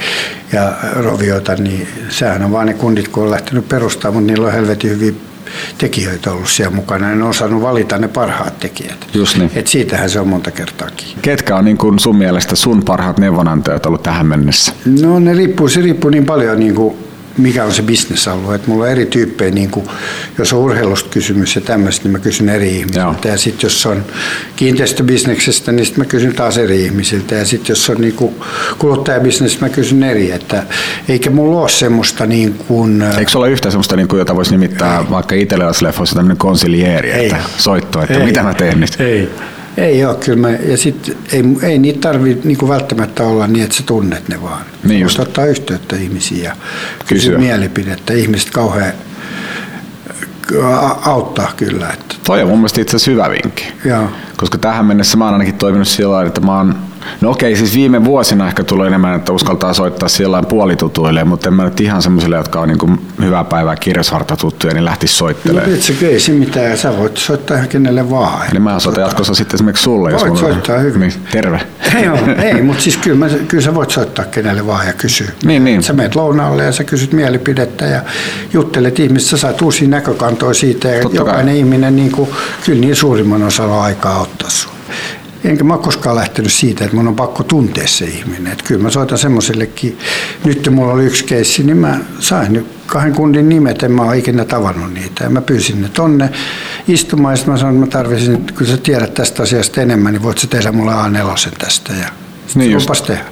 ja 0.52 0.72
roviota, 0.96 1.54
niin 1.54 1.88
sehän 2.08 2.42
on 2.42 2.52
vaan 2.52 2.66
ne 2.66 2.74
kundit, 2.74 3.08
kun 3.08 3.22
on 3.22 3.30
lähtenyt 3.30 3.68
perustamaan, 3.68 4.14
mutta 4.14 4.32
niillä 4.32 4.46
on 4.46 4.52
helvetin 4.52 4.90
hyvin 4.90 5.20
tekijöitä 5.78 6.32
ollut 6.32 6.48
siellä 6.48 6.76
mukana. 6.76 7.08
Ne 7.08 7.24
on 7.24 7.30
osannut 7.30 7.62
valita 7.62 7.98
ne 7.98 8.08
parhaat 8.08 8.60
tekijät. 8.60 9.06
Just 9.14 9.38
niin. 9.38 9.50
Et 9.54 9.66
siitähän 9.66 10.10
se 10.10 10.20
on 10.20 10.28
monta 10.28 10.50
kertaakin. 10.50 11.06
Ketkä 11.22 11.56
on 11.56 11.64
niin 11.64 11.78
kuin 11.78 11.98
sun 11.98 12.16
mielestä 12.16 12.56
sun 12.56 12.84
parhaat 12.84 13.18
neuvonantajat 13.18 13.86
ollut 13.86 14.02
tähän 14.02 14.26
mennessä? 14.26 14.72
No 15.02 15.18
ne 15.18 15.32
riippuu, 15.34 15.68
se 15.68 15.80
riippuu 15.80 16.10
niin 16.10 16.26
paljon 16.26 16.60
niin 16.60 16.74
kuin 16.74 16.96
mikä 17.38 17.64
on 17.64 17.72
se 17.72 17.82
bisnesalue. 17.82 18.54
Että 18.54 18.68
mulla 18.70 18.84
on 18.84 18.90
eri 18.90 19.06
tyyppejä, 19.06 19.50
niin 19.50 19.70
kuin, 19.70 19.86
jos 20.38 20.52
on 20.52 20.58
urheilusta 20.58 21.08
kysymys 21.10 21.54
ja 21.54 21.60
tämmöistä, 21.60 22.04
niin 22.04 22.12
mä 22.12 22.18
kysyn 22.18 22.48
eri 22.48 22.76
ihmisiltä. 22.76 23.28
Ja 23.28 23.38
sitten 23.38 23.68
jos 23.68 23.86
on 23.86 24.04
kiinteistöbisneksestä, 24.56 25.72
niin 25.72 25.86
sitten 25.86 26.04
mä 26.04 26.08
kysyn 26.08 26.34
taas 26.34 26.58
eri 26.58 26.84
ihmisiltä. 26.84 27.34
Ja 27.34 27.44
sitten 27.44 27.68
jos 27.68 27.90
on 27.90 28.00
niin 28.00 28.14
kuin 28.14 28.34
kuluttajabisnes, 28.78 29.60
mä 29.60 29.68
kysyn 29.68 30.02
eri. 30.02 30.30
Että, 30.30 30.62
eikä 31.08 31.30
mulla 31.30 31.60
ole 31.60 31.68
semmoista 31.68 32.26
niin 32.26 32.54
kuin... 32.54 33.02
Eikö 33.02 33.30
se 33.30 33.38
ole 33.38 33.50
yhtä 33.50 33.70
semmoista, 33.70 33.96
niin 33.96 34.08
kuin, 34.08 34.18
jota 34.18 34.36
voisi 34.36 34.50
nimittää 34.50 34.98
ei. 34.98 35.10
vaikka 35.10 35.34
italialaisleffoissa 35.34 36.14
tämmöinen 36.16 36.36
konsilieri, 36.36 37.12
että 37.12 37.36
soitto, 37.58 38.02
että 38.02 38.18
ei. 38.18 38.26
mitä 38.26 38.42
mä 38.42 38.54
teen 38.54 38.80
nyt? 38.80 39.00
Ei. 39.00 39.30
Ei 39.76 40.04
ole 40.04 40.14
kyllä. 40.14 40.38
Mä, 40.38 40.50
ja 40.50 40.76
sit 40.76 41.18
ei, 41.32 41.42
ei 41.62 41.78
niitä 41.78 42.00
tarvitse 42.00 42.48
niinku 42.48 42.68
välttämättä 42.68 43.22
olla 43.22 43.46
niin, 43.46 43.64
että 43.64 43.76
sä 43.76 43.82
tunnet 43.86 44.28
ne 44.28 44.42
vaan. 44.42 44.62
Niin 44.84 45.00
just. 45.00 45.18
ottaa 45.18 45.44
yhteyttä 45.46 45.96
ihmisiin 45.96 46.42
ja 46.42 46.56
kysyä 47.06 47.38
mielipidettä. 47.38 48.12
Ihmiset 48.12 48.50
kauhean 48.50 48.92
auttaa 51.02 51.52
kyllä. 51.56 51.90
Että. 51.90 52.14
Toi 52.26 52.42
on 52.42 52.48
mun 52.48 52.58
mielestä 52.58 52.80
itse 52.80 52.96
asiassa 52.96 53.10
hyvä 53.10 53.30
vinkki. 53.30 53.64
Joo. 53.84 54.08
Koska 54.36 54.58
tähän 54.58 54.84
mennessä 54.84 55.16
mä 55.16 55.24
oon 55.24 55.34
ainakin 55.34 55.54
toiminut 55.54 55.88
sillä 55.88 56.06
tavalla, 56.06 56.26
että 56.26 56.40
mä 56.40 56.56
oon 56.56 56.74
No 57.21 57.30
okei, 57.30 57.56
siis 57.56 57.75
viime 57.75 58.04
vuosina 58.04 58.49
ehkä 58.49 58.64
tulee 58.64 58.87
enemmän, 58.87 59.16
että 59.16 59.32
uskaltaa 59.32 59.75
soittaa 59.75 60.09
sillä 60.09 60.42
puolitutuille, 60.42 61.25
mutta 61.25 61.49
en 61.49 61.54
mä 61.54 61.64
nyt 61.64 61.80
ihan 61.80 62.02
semmoisille, 62.02 62.37
jotka 62.37 62.61
on 62.61 62.68
niin 62.68 63.00
hyvää 63.23 63.44
päivää 63.44 63.76
kirjasharta 63.76 64.37
tuttuja, 64.37 64.75
niin 64.75 64.85
lähtisi 64.85 65.14
soittelemaan. 65.14 65.71
No 65.71 65.76
itse 65.76 66.06
ei 66.06 66.21
se 66.21 66.32
mitään, 66.32 66.78
sä 66.78 66.99
voit 66.99 67.16
soittaa 67.16 67.56
ihan 67.56 67.68
kenelle 67.68 68.11
vaan. 68.11 68.50
Eli 68.50 68.61
mä 68.61 68.78
soitan 68.78 69.02
jatkossa 69.02 69.35
sitten 69.35 69.56
esimerkiksi 69.56 69.82
sulle. 69.82 70.11
Voit 70.12 70.26
jos 70.26 70.40
soittaa 70.40 70.78
hyvin. 70.78 71.00
Niin, 71.00 71.12
terve. 71.30 71.61
Ei, 71.97 72.09
ole, 72.09 72.32
ei 72.49 72.62
mutta 72.62 72.82
siis 72.82 72.97
kyllä, 72.97 73.16
mä, 73.16 73.28
kyllä 73.49 73.64
sä 73.64 73.75
voit 73.75 73.90
soittaa 73.90 74.25
kenelle 74.25 74.66
vaan 74.66 74.87
ja 74.87 74.92
kysyä. 74.92 75.28
Niin, 75.44 75.64
niin. 75.64 75.82
Sä 75.82 75.92
meet 75.92 76.14
lounaalle 76.14 76.64
ja 76.64 76.73
sä 76.73 76.85
kysyt 76.85 77.12
mielipidettä 77.12 77.85
ja 77.85 78.02
juttelet 78.52 78.99
ihmistä, 78.99 79.30
sä 79.30 79.37
saat 79.37 79.62
uusia 79.62 79.88
näkökantoja 79.88 80.54
siitä 80.54 80.88
ja 80.88 81.02
Totta 81.02 81.16
jokainen 81.16 81.47
kai. 81.47 81.59
ihminen 81.59 81.97
niin 81.97 82.12
kuin, 82.12 82.30
kyllä 82.64 82.80
niin 82.80 82.97
suurimman 82.97 83.42
osalla 83.42 83.82
aikaa 83.82 84.21
ottaa 84.21 84.50
sun. 84.50 84.73
Enkä 85.44 85.64
mä 85.64 85.75
ole 85.75 85.82
koskaan 85.82 86.16
lähtenyt 86.16 86.52
siitä, 86.52 86.84
että 86.84 86.96
mun 86.96 87.08
on 87.08 87.16
pakko 87.16 87.42
tuntea 87.42 87.88
se 87.88 88.04
ihminen. 88.04 88.52
Että 88.52 88.64
kyllä 88.64 88.82
mä 88.82 88.90
soitan 88.90 89.18
semmoisellekin, 89.18 89.99
nyt 90.44 90.68
mulla 90.70 90.92
oli 90.92 91.04
yksi 91.04 91.25
keissi, 91.25 91.62
niin 91.62 91.76
mä 91.76 91.99
sain 92.18 92.52
nyt 92.52 92.66
kahden 92.87 93.14
kundin 93.14 93.49
nimet, 93.49 93.82
en 93.82 93.92
mä 93.92 94.02
ole 94.02 94.18
ikinä 94.18 94.44
tavannut 94.44 94.94
niitä. 94.94 95.25
Ja 95.25 95.30
mä 95.30 95.40
pyysin 95.40 95.82
ne 95.82 95.88
tonne 95.88 96.30
istumaan, 96.88 97.37
ja 97.37 97.46
mä 97.46 97.57
sanoin, 97.57 97.76
että 97.76 97.87
mä 97.87 98.02
tarvitsin, 98.02 98.35
että 98.35 98.52
kun 98.59 98.66
sä 98.66 98.76
tiedät 98.76 99.14
tästä 99.14 99.42
asiasta 99.42 99.81
enemmän, 99.81 100.12
niin 100.12 100.22
voit 100.22 100.38
sä 100.38 100.46
tehdä 100.46 100.72
mulle 100.72 100.92
A4 100.92 101.50
tästä. 101.59 101.92
Ja 101.92 102.09
niin 102.55 102.70
just. 102.70 103.07
tehdä. 103.07 103.24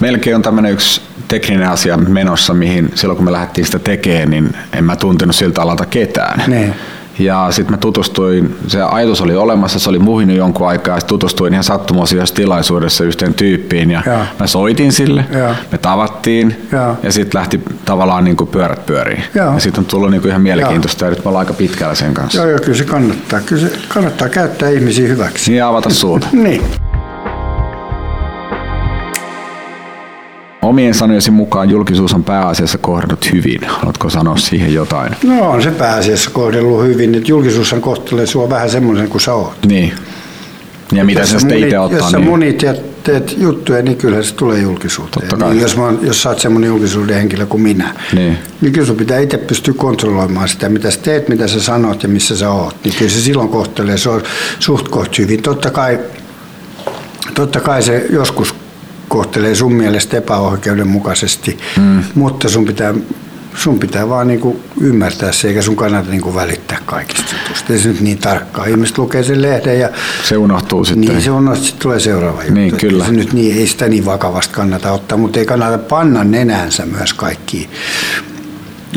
Melkein 0.00 0.36
on 0.36 0.42
tämmöinen 0.42 0.72
yksi 0.72 1.00
tekninen 1.28 1.68
asia 1.68 1.96
menossa, 1.96 2.54
mihin 2.54 2.90
silloin 2.94 3.16
kun 3.16 3.24
me 3.24 3.32
lähdettiin 3.32 3.64
sitä 3.64 3.78
tekemään, 3.78 4.30
niin 4.30 4.56
en 4.72 4.84
mä 4.84 4.96
tuntenut 4.96 5.36
siltä 5.36 5.62
alalta 5.62 5.86
ketään. 5.86 6.50
Ne. 6.50 6.74
Ja 7.18 7.48
sitten 7.50 7.72
mä 7.72 7.76
tutustuin, 7.76 8.56
se 8.66 8.82
ajatus 8.82 9.20
oli 9.20 9.36
olemassa, 9.36 9.78
se 9.78 9.90
oli 9.90 9.98
muhinut 9.98 10.36
jonkun 10.36 10.68
aikaa, 10.68 10.96
ja 10.96 11.00
tutustuin 11.00 11.52
ihan 11.52 11.64
sattumoisessa 11.64 12.34
tilaisuudessa 12.34 13.04
yhteen 13.04 13.34
tyyppiin, 13.34 13.90
ja, 13.90 14.02
ja. 14.06 14.26
mä 14.40 14.46
soitin 14.46 14.92
sille, 14.92 15.24
ja. 15.30 15.54
me 15.72 15.78
tavattiin, 15.78 16.68
ja, 16.72 16.94
ja 17.02 17.12
sitten 17.12 17.38
lähti 17.38 17.60
tavallaan 17.84 18.24
niin 18.24 18.36
kuin 18.36 18.48
pyörät 18.48 18.86
pyöriin. 18.86 19.24
Ja, 19.34 19.44
ja 19.44 19.60
sitten 19.60 19.80
on 19.80 19.86
tullut 19.86 20.10
niin 20.10 20.20
kuin 20.20 20.30
ihan 20.30 20.42
mielenkiintoista, 20.42 21.04
ja. 21.04 21.10
ja 21.10 21.14
nyt 21.14 21.24
me 21.24 21.28
ollaan 21.28 21.46
aika 21.46 21.54
pitkällä 21.54 21.94
sen 21.94 22.14
kanssa. 22.14 22.38
Joo, 22.38 22.50
joo, 22.50 22.58
kyllä 22.58 22.78
se 22.78 22.84
kannattaa. 22.84 23.40
Kyllä 23.40 23.68
se 23.68 23.78
kannattaa 23.88 24.28
käyttää 24.28 24.68
ihmisiä 24.68 25.08
hyväksi. 25.08 25.50
Niin, 25.50 25.64
avata 25.64 25.90
suuta. 25.90 26.26
niin. 26.32 26.62
Omien 30.72 30.94
sanojesi 30.94 31.30
mukaan 31.30 31.70
julkisuus 31.70 32.14
on 32.14 32.24
pääasiassa 32.24 32.78
kohdannut 32.78 33.32
hyvin. 33.32 33.60
Haluatko 33.66 34.10
sanoa 34.10 34.36
siihen 34.36 34.74
jotain? 34.74 35.12
No 35.24 35.50
on 35.50 35.62
se 35.62 35.70
pääasiassa 35.70 36.30
kohdellut 36.30 36.84
hyvin. 36.84 37.14
Että 37.14 37.30
julkisuushan 37.30 37.80
kohtelee 37.80 38.26
sinua 38.26 38.50
vähän 38.50 38.70
semmoisen 38.70 39.08
kuin 39.08 39.20
sä 39.20 39.34
oot. 39.34 39.66
Niin. 39.66 39.92
Ja 40.92 41.04
mitä 41.04 41.26
sä 41.26 41.38
sitten 41.38 41.58
itse 41.58 41.78
ottaa? 41.78 41.98
Jos 41.98 42.10
sä 42.10 42.18
niin... 42.18 42.28
munit 42.28 42.62
ja 42.62 42.74
teet 43.02 43.34
juttuja, 43.38 43.82
niin 43.82 43.96
kyllä 43.96 44.22
se 44.22 44.34
tulee 44.34 44.60
julkisuuteen. 44.60 45.28
Totta 45.28 45.44
kai. 45.44 45.50
Niin, 45.54 45.62
jos, 45.62 45.76
mä, 45.76 45.92
jos 46.02 46.22
sä 46.22 46.28
oot 46.28 46.38
semmoinen 46.38 46.68
julkisuuden 46.68 47.16
henkilö 47.16 47.46
kuin 47.46 47.62
minä, 47.62 47.94
niin, 48.12 48.38
niin 48.60 48.72
kyllä 48.72 48.86
sun 48.86 48.96
pitää 48.96 49.18
itse 49.18 49.38
pystyä 49.38 49.74
kontrolloimaan 49.76 50.48
sitä, 50.48 50.68
mitä 50.68 50.90
sä 50.90 51.00
teet, 51.00 51.28
mitä 51.28 51.48
sä 51.48 51.62
sanot 51.62 52.02
ja 52.02 52.08
missä 52.08 52.36
sä 52.36 52.50
oot. 52.50 52.76
Niin 52.84 52.94
kyllä 52.98 53.10
se 53.10 53.20
silloin 53.20 53.48
kohtelee 53.48 53.98
se 53.98 54.08
on 54.08 54.22
suht 54.58 54.88
koht 54.88 55.18
hyvin. 55.18 55.42
Totta 55.42 55.70
kai, 55.70 55.98
totta 57.34 57.60
kai 57.60 57.82
se 57.82 58.06
joskus 58.10 58.54
kohtelee 59.12 59.54
sun 59.54 59.72
mielestä 59.72 60.16
epäoikeudenmukaisesti, 60.16 61.58
mm. 61.78 62.04
mutta 62.14 62.48
sun 62.48 62.64
pitää, 62.64 62.94
sun 63.54 63.78
pitää 63.78 64.08
vaan 64.08 64.28
niinku 64.28 64.60
ymmärtää 64.80 65.32
se, 65.32 65.48
eikä 65.48 65.62
sun 65.62 65.76
kannata 65.76 66.10
niinku 66.10 66.34
välittää 66.34 66.78
kaikista 66.86 67.34
jutusta. 67.42 67.72
Ei 67.72 67.78
se 67.78 67.88
nyt 67.88 68.00
niin 68.00 68.18
tarkkaa. 68.18 68.64
Ihmiset 68.64 68.98
lukee 68.98 69.22
sen 69.22 69.42
lehden 69.42 69.80
ja... 69.80 69.88
Se 70.24 70.36
unohtuu 70.36 70.84
sitten. 70.84 71.14
Niin, 71.14 71.22
se 71.22 71.30
unohtuu, 71.30 71.64
sitten 71.64 71.82
tulee 71.82 72.00
seuraava 72.00 72.42
juttu. 72.42 72.54
Niin, 72.54 72.76
kyllä. 72.76 73.04
Se 73.04 73.12
nyt 73.12 73.32
niin, 73.32 73.56
ei 73.56 73.66
sitä 73.66 73.88
niin 73.88 74.04
vakavasti 74.04 74.54
kannata 74.54 74.92
ottaa, 74.92 75.18
mutta 75.18 75.38
ei 75.38 75.46
kannata 75.46 75.78
panna 75.78 76.24
nenänsä 76.24 76.86
myös 76.86 77.14
kaikkiin 77.14 77.70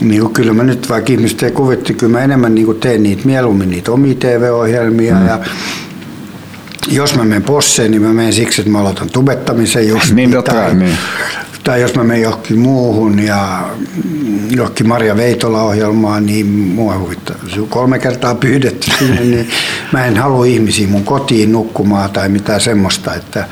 niin 0.02 0.22
kuin 0.22 0.34
kyllä 0.34 0.54
mä 0.54 0.64
nyt 0.64 0.90
vaikka 0.90 1.12
ihmiset 1.12 1.44
ei 1.44 1.52
kuvitti, 1.52 1.94
kyllä 1.94 2.12
mä 2.12 2.24
enemmän 2.24 2.56
niin 2.56 2.66
kuin 2.66 2.80
teen 2.80 3.04
niitä 3.04 3.22
mieluummin 3.26 3.70
niitä 3.70 3.92
omia 3.92 4.16
TV-ohjelmia 4.16 5.16
mm. 5.16 5.28
ja 5.28 5.40
jos 6.88 7.16
mä 7.16 7.24
menen 7.24 7.44
posseen, 7.44 7.92
niin 7.92 8.02
mä 8.02 8.14
menen 8.14 8.34
siksi, 8.34 8.62
että 8.62 8.72
mä 8.72 8.80
aloitan 8.80 9.10
tubettamisen 9.10 9.88
just. 9.88 10.12
niin, 10.12 10.32
totta, 10.32 10.52
tai, 10.52 10.76
niin. 10.76 10.98
tai 11.64 11.82
jos 11.82 11.96
mä 11.96 12.04
menen 12.04 12.24
johonkin 12.24 12.60
muuhun 12.60 13.20
ja 13.20 13.70
johonkin 14.50 14.88
Maria 14.88 15.18
Veitola-ohjelmaan, 15.18 16.26
niin 16.26 16.48
mua 16.48 16.98
huvittaa. 16.98 17.36
Kolme 17.70 18.00
kertaa 18.00 18.36
pyydetty 18.36 18.92
sinne, 19.00 19.22
niin 19.36 19.50
mä 19.94 20.06
en 20.06 20.18
halua 20.18 20.46
ihmisiä 20.46 20.88
mun 20.88 21.04
kotiin 21.04 21.52
nukkumaan 21.52 22.10
tai 22.10 22.30
mitään 22.30 22.62
semmoista, 22.62 23.14
että 23.14 23.46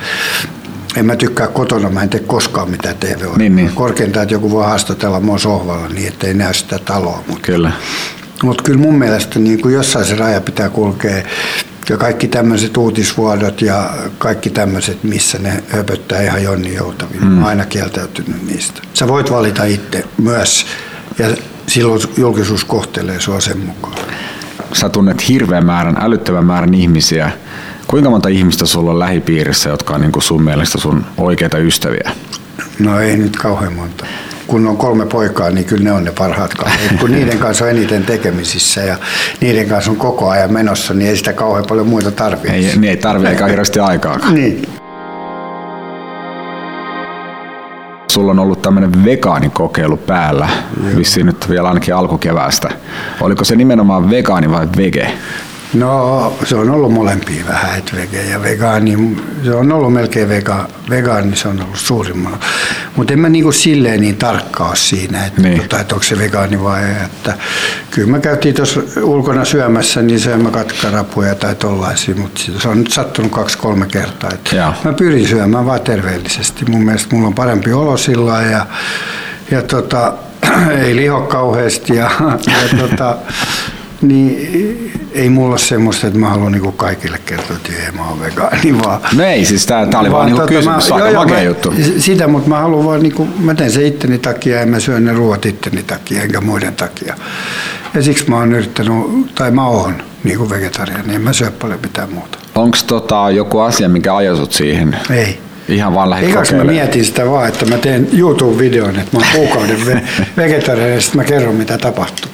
en 0.97 1.05
mä 1.05 1.15
tykkää 1.15 1.47
kotona, 1.47 1.89
mä 1.89 2.03
en 2.03 2.09
tee 2.09 2.19
koskaan 2.19 2.71
mitään 2.71 2.95
tv 2.95 3.37
niin, 3.37 3.55
niin. 3.55 3.71
Korkeintaan, 3.75 4.23
että 4.23 4.35
joku 4.35 4.51
voi 4.51 4.65
haastatella 4.65 5.19
mua 5.19 5.37
sohvalla 5.37 5.87
niin, 5.87 6.07
että 6.07 6.27
ei 6.27 6.33
näy 6.33 6.53
sitä 6.53 6.79
taloa. 6.79 7.23
Mutta, 7.27 7.41
kyllä. 7.41 7.71
Mutta 8.43 8.63
kyllä 8.63 8.79
mun 8.79 8.95
mielestä 8.95 9.39
niin 9.39 9.61
kuin 9.61 9.73
jossain 9.73 10.05
se 10.05 10.15
raja 10.15 10.41
pitää 10.41 10.69
kulkea 10.69 11.23
ja 11.89 11.97
kaikki 11.97 12.27
tämmöiset 12.27 12.77
uutisvuodot 12.77 13.61
ja 13.61 13.89
kaikki 14.17 14.49
tämmöiset, 14.49 15.03
missä 15.03 15.39
ne 15.39 15.63
höpöttää 15.67 16.21
ihan 16.21 16.43
jonni 16.43 16.73
joutavin. 16.75 17.21
Mm. 17.21 17.27
Mä 17.27 17.47
aina 17.47 17.65
kieltäytynyt 17.65 18.47
niistä. 18.47 18.81
Sä 18.93 19.07
voit 19.07 19.31
valita 19.31 19.63
itse 19.63 20.03
myös 20.17 20.65
ja 21.19 21.27
silloin 21.67 22.01
julkisuus 22.17 22.65
kohtelee 22.65 23.19
sua 23.19 23.39
sen 23.39 23.57
mukaan. 23.57 23.97
sä 24.73 24.89
tunnet 24.89 25.29
hirveän 25.29 25.65
määrän, 25.65 25.97
älyttävän 26.01 26.45
määrän 26.45 26.73
ihmisiä. 26.73 27.31
Kuinka 27.87 28.09
monta 28.09 28.29
ihmistä 28.29 28.65
sulla 28.65 28.91
on 28.91 28.99
lähipiirissä, 28.99 29.69
jotka 29.69 29.93
on 29.95 30.01
niin 30.01 30.11
kuin 30.11 30.23
sun 30.23 30.43
mielestä 30.43 30.77
sun 30.77 31.05
oikeita 31.17 31.57
ystäviä? 31.57 32.11
No 32.79 32.99
ei 32.99 33.17
nyt 33.17 33.35
kauhean 33.35 33.73
monta. 33.73 34.05
Kun 34.47 34.67
on 34.67 34.77
kolme 34.77 35.05
poikaa, 35.05 35.49
niin 35.49 35.65
kyllä 35.65 35.83
ne 35.83 35.91
on 35.91 36.03
ne 36.03 36.11
parhaat 36.11 36.53
kaverit. 36.53 36.99
Kun 36.99 37.11
niiden 37.11 37.37
kanssa 37.37 37.65
on 37.65 37.71
eniten 37.71 38.03
tekemisissä 38.05 38.81
ja 38.81 38.97
niiden 39.41 39.69
kanssa 39.69 39.91
on 39.91 39.97
koko 39.97 40.29
ajan 40.29 40.53
menossa, 40.53 40.93
niin 40.93 41.09
ei 41.09 41.17
sitä 41.17 41.33
kauhean 41.33 41.65
paljon 41.69 41.87
muita 41.87 42.11
tarvitse. 42.11 42.53
Ei, 42.55 42.61
niin 42.61 42.83
ei 42.83 42.97
tarvitse 42.97 43.31
eikä 43.31 43.45
hirveästi 43.47 43.79
aikaa. 43.79 44.17
Niin. 44.33 44.61
Sulla 48.11 48.31
on 48.31 48.39
ollut 48.39 48.61
tämmöinen 48.61 49.05
vegaanikokeilu 49.05 49.97
päällä, 49.97 50.49
Joo. 50.83 50.97
vissiin 50.97 51.25
nyt 51.25 51.49
vielä 51.49 51.67
ainakin 51.67 51.95
alkukeväästä. 51.95 52.69
Oliko 53.21 53.43
se 53.43 53.55
nimenomaan 53.55 54.09
vegaani 54.09 54.51
vai 54.51 54.67
vege? 54.77 55.13
No 55.73 56.37
se 56.45 56.55
on 56.55 56.69
ollut 56.69 56.93
molempia 56.93 57.45
vähän, 57.47 57.77
että 57.77 57.95
vege 57.95 58.23
ja 58.23 58.41
vegaani. 58.41 59.17
Se 59.43 59.55
on 59.55 59.71
ollut 59.71 59.93
melkein 59.93 60.29
vega, 60.29 60.67
vegaani, 60.89 61.35
se 61.35 61.47
on 61.47 61.61
ollut 61.61 61.77
suurimman. 61.77 62.39
Mutta 62.95 63.13
en 63.13 63.19
mä 63.19 63.29
niinku 63.29 63.51
silleen 63.51 64.01
niin 64.01 64.17
tarkkaa 64.17 64.67
ole 64.67 64.75
siinä, 64.75 65.25
että, 65.25 65.41
niin. 65.41 65.61
tota, 65.61 65.79
että 65.79 65.95
onko 65.95 66.03
se 66.03 66.17
vegaani 66.17 66.63
vai. 66.63 66.83
Että, 67.05 67.33
kyllä 67.91 68.11
mä 68.11 68.19
käytiin 68.19 68.55
tuossa 68.55 68.81
ulkona 69.01 69.45
syömässä, 69.45 70.01
niin 70.01 70.19
söimme 70.19 70.51
katkarapuja 70.51 71.35
tai 71.35 71.55
tollaisia, 71.55 72.15
mutta 72.15 72.41
se 72.57 72.67
on 72.67 72.79
nyt 72.79 72.91
sattunut 72.91 73.31
kaksi-kolme 73.31 73.85
kertaa. 73.85 74.29
Että 74.33 74.73
mä 74.83 74.93
pyrin 74.93 75.27
syömään 75.27 75.65
vaan 75.65 75.81
terveellisesti. 75.81 76.65
Mun 76.65 76.85
mielestä 76.85 77.15
mulla 77.15 77.27
on 77.27 77.33
parempi 77.33 77.73
olo 77.73 77.97
sillä 77.97 78.41
ja, 78.41 78.65
ja 79.51 79.61
tota, 79.61 80.13
ei 80.83 80.95
liho 80.95 81.21
kauheasti 81.21 81.95
ja, 81.95 82.11
ja 82.47 82.77
tota, 82.87 83.17
niin 84.03 84.93
ei 85.13 85.29
mulla 85.29 85.49
ole 85.49 85.59
semmoista, 85.59 86.07
että 86.07 86.19
mä 86.19 86.29
haluan 86.29 86.51
niinku 86.51 86.71
kaikille 86.71 87.19
kertoa, 87.25 87.55
että 87.55 87.69
ei, 87.85 87.91
mä 87.91 88.09
oon 88.09 88.19
vegaani, 88.19 88.77
vaan... 88.83 89.01
No 89.15 89.23
ei, 89.23 89.45
siis 89.45 89.65
tää, 89.65 89.85
tää 89.85 89.99
oli 89.99 90.11
vaan, 90.11 90.19
vaan 90.19 90.25
niinku 90.25 90.41
tota, 90.41 90.53
kysymys, 90.53 90.89
mä, 90.89 90.95
aika 90.95 91.09
joo, 91.09 91.23
makea 91.23 91.41
juttu. 91.41 91.73
Sitä, 91.97 92.27
mutta 92.27 92.49
mä 92.49 92.59
haluan 92.59 92.85
vaan, 92.85 93.03
niinku, 93.03 93.27
mä 93.39 93.55
teen 93.55 93.71
se 93.71 93.87
itteni 93.87 94.17
takia 94.17 94.59
ja 94.59 94.65
mä 94.65 94.79
syön 94.79 95.05
ne 95.05 95.13
ruoat 95.13 95.45
itteni 95.45 95.83
takia, 95.83 96.23
enkä 96.23 96.41
muiden 96.41 96.75
takia. 96.75 97.15
Ja 97.93 98.03
siksi 98.03 98.29
mä 98.29 98.37
oon 98.37 98.53
yrittänyt, 98.53 98.95
tai 99.35 99.51
mä 99.51 99.67
oon 99.67 99.95
niinku 100.23 100.49
vegetariaani, 100.49 101.07
niin 101.07 101.15
en 101.15 101.21
mä 101.21 101.33
syö 101.33 101.51
paljon 101.51 101.79
mitään 101.83 102.13
muuta. 102.13 102.37
Onko 102.55 102.77
tota 102.87 103.31
joku 103.31 103.59
asia, 103.59 103.89
mikä 103.89 104.15
ajosut 104.15 104.53
siihen? 104.53 104.97
Ei. 105.09 105.39
Ihan 105.67 105.93
vaan 105.93 106.09
lähdit 106.09 106.35
Eikä 106.35 106.55
mä 106.55 106.63
mietin 106.63 107.05
sitä 107.05 107.29
vaan, 107.29 107.47
että 107.47 107.65
mä 107.65 107.77
teen 107.77 108.07
YouTube-videon, 108.13 108.99
että 108.99 109.17
mä 109.17 109.19
oon 109.19 109.27
kuukauden 109.35 109.77
ve- 109.85 110.01
vegetariaani 110.37 110.93
ja 110.93 111.01
sitten 111.01 111.21
mä 111.21 111.23
kerron 111.23 111.55
mitä 111.55 111.77
tapahtuu. 111.77 112.31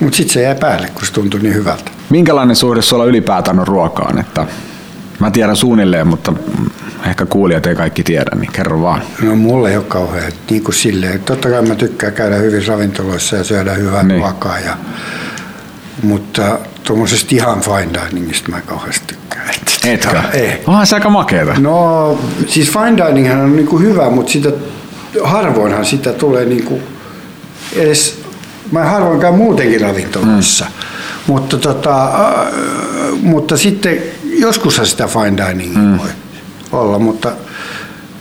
Mutta 0.00 0.16
sitten 0.16 0.34
se 0.34 0.42
jäi 0.42 0.54
päälle, 0.54 0.88
kun 0.94 1.06
se 1.06 1.12
tuntui 1.12 1.40
niin 1.40 1.54
hyvältä. 1.54 1.90
Minkälainen 2.10 2.56
suhde 2.56 2.82
sulla 2.82 3.04
ylipäätään 3.04 3.58
on 3.58 3.66
ruokaan? 3.66 4.18
Että 4.18 4.46
mä 5.18 5.30
tiedän 5.30 5.56
suunnilleen, 5.56 6.06
mutta 6.06 6.32
ehkä 7.06 7.26
kuulijat 7.26 7.66
ei 7.66 7.74
kaikki 7.74 8.02
tiedä, 8.02 8.30
niin 8.40 8.52
kerro 8.52 8.80
vaan. 8.82 9.02
No 9.22 9.36
mulle 9.36 9.70
ei 9.70 9.76
ole 9.76 9.84
kauhean. 9.84 10.32
Niin 10.50 10.64
kuin 10.64 10.74
silleen. 10.74 11.20
Totta 11.20 11.50
kai 11.50 11.62
mä 11.62 11.74
tykkään 11.74 12.12
käydä 12.12 12.36
hyvin 12.36 12.66
ravintoloissa 12.66 13.36
ja 13.36 13.44
syödä 13.44 13.72
hyvää 13.72 14.02
niin. 14.02 14.20
ruokaa. 14.20 14.58
Ja, 14.58 14.76
mutta 16.02 16.58
tuommoisesta 16.84 17.28
ihan 17.30 17.60
fine 17.60 18.00
diningista 18.10 18.50
mä 18.50 18.60
kauheasti 18.60 19.06
tykkään. 19.06 19.48
Etkö? 19.84 20.22
Ei. 20.38 20.62
Onhan 20.66 20.86
se 20.86 20.94
aika 20.94 21.10
makeeta. 21.10 21.54
No 21.58 22.18
siis 22.46 22.72
fine 22.72 23.06
dining 23.06 23.32
on 23.32 23.56
niinku 23.56 23.78
hyvä, 23.78 24.10
mutta 24.10 24.32
sitä, 24.32 24.48
harvoinhan 25.24 25.84
sitä 25.84 26.12
tulee 26.12 26.44
niinku 26.44 26.80
edes 27.76 28.21
Mä 28.72 28.84
harvoin 28.84 29.20
käyn 29.20 29.34
muutenkin 29.34 29.80
ravintoloissa. 29.80 30.64
Mm. 30.64 30.70
Mutta, 31.26 31.58
tota, 31.58 32.04
äh, 32.04 32.52
mutta 33.22 33.56
sitten 33.56 33.98
joskus 34.24 34.80
sitä 34.84 35.06
fine 35.06 35.46
dining 35.46 35.76
mm. 35.76 35.98
voi 35.98 36.08
olla, 36.72 36.98
mutta 36.98 37.32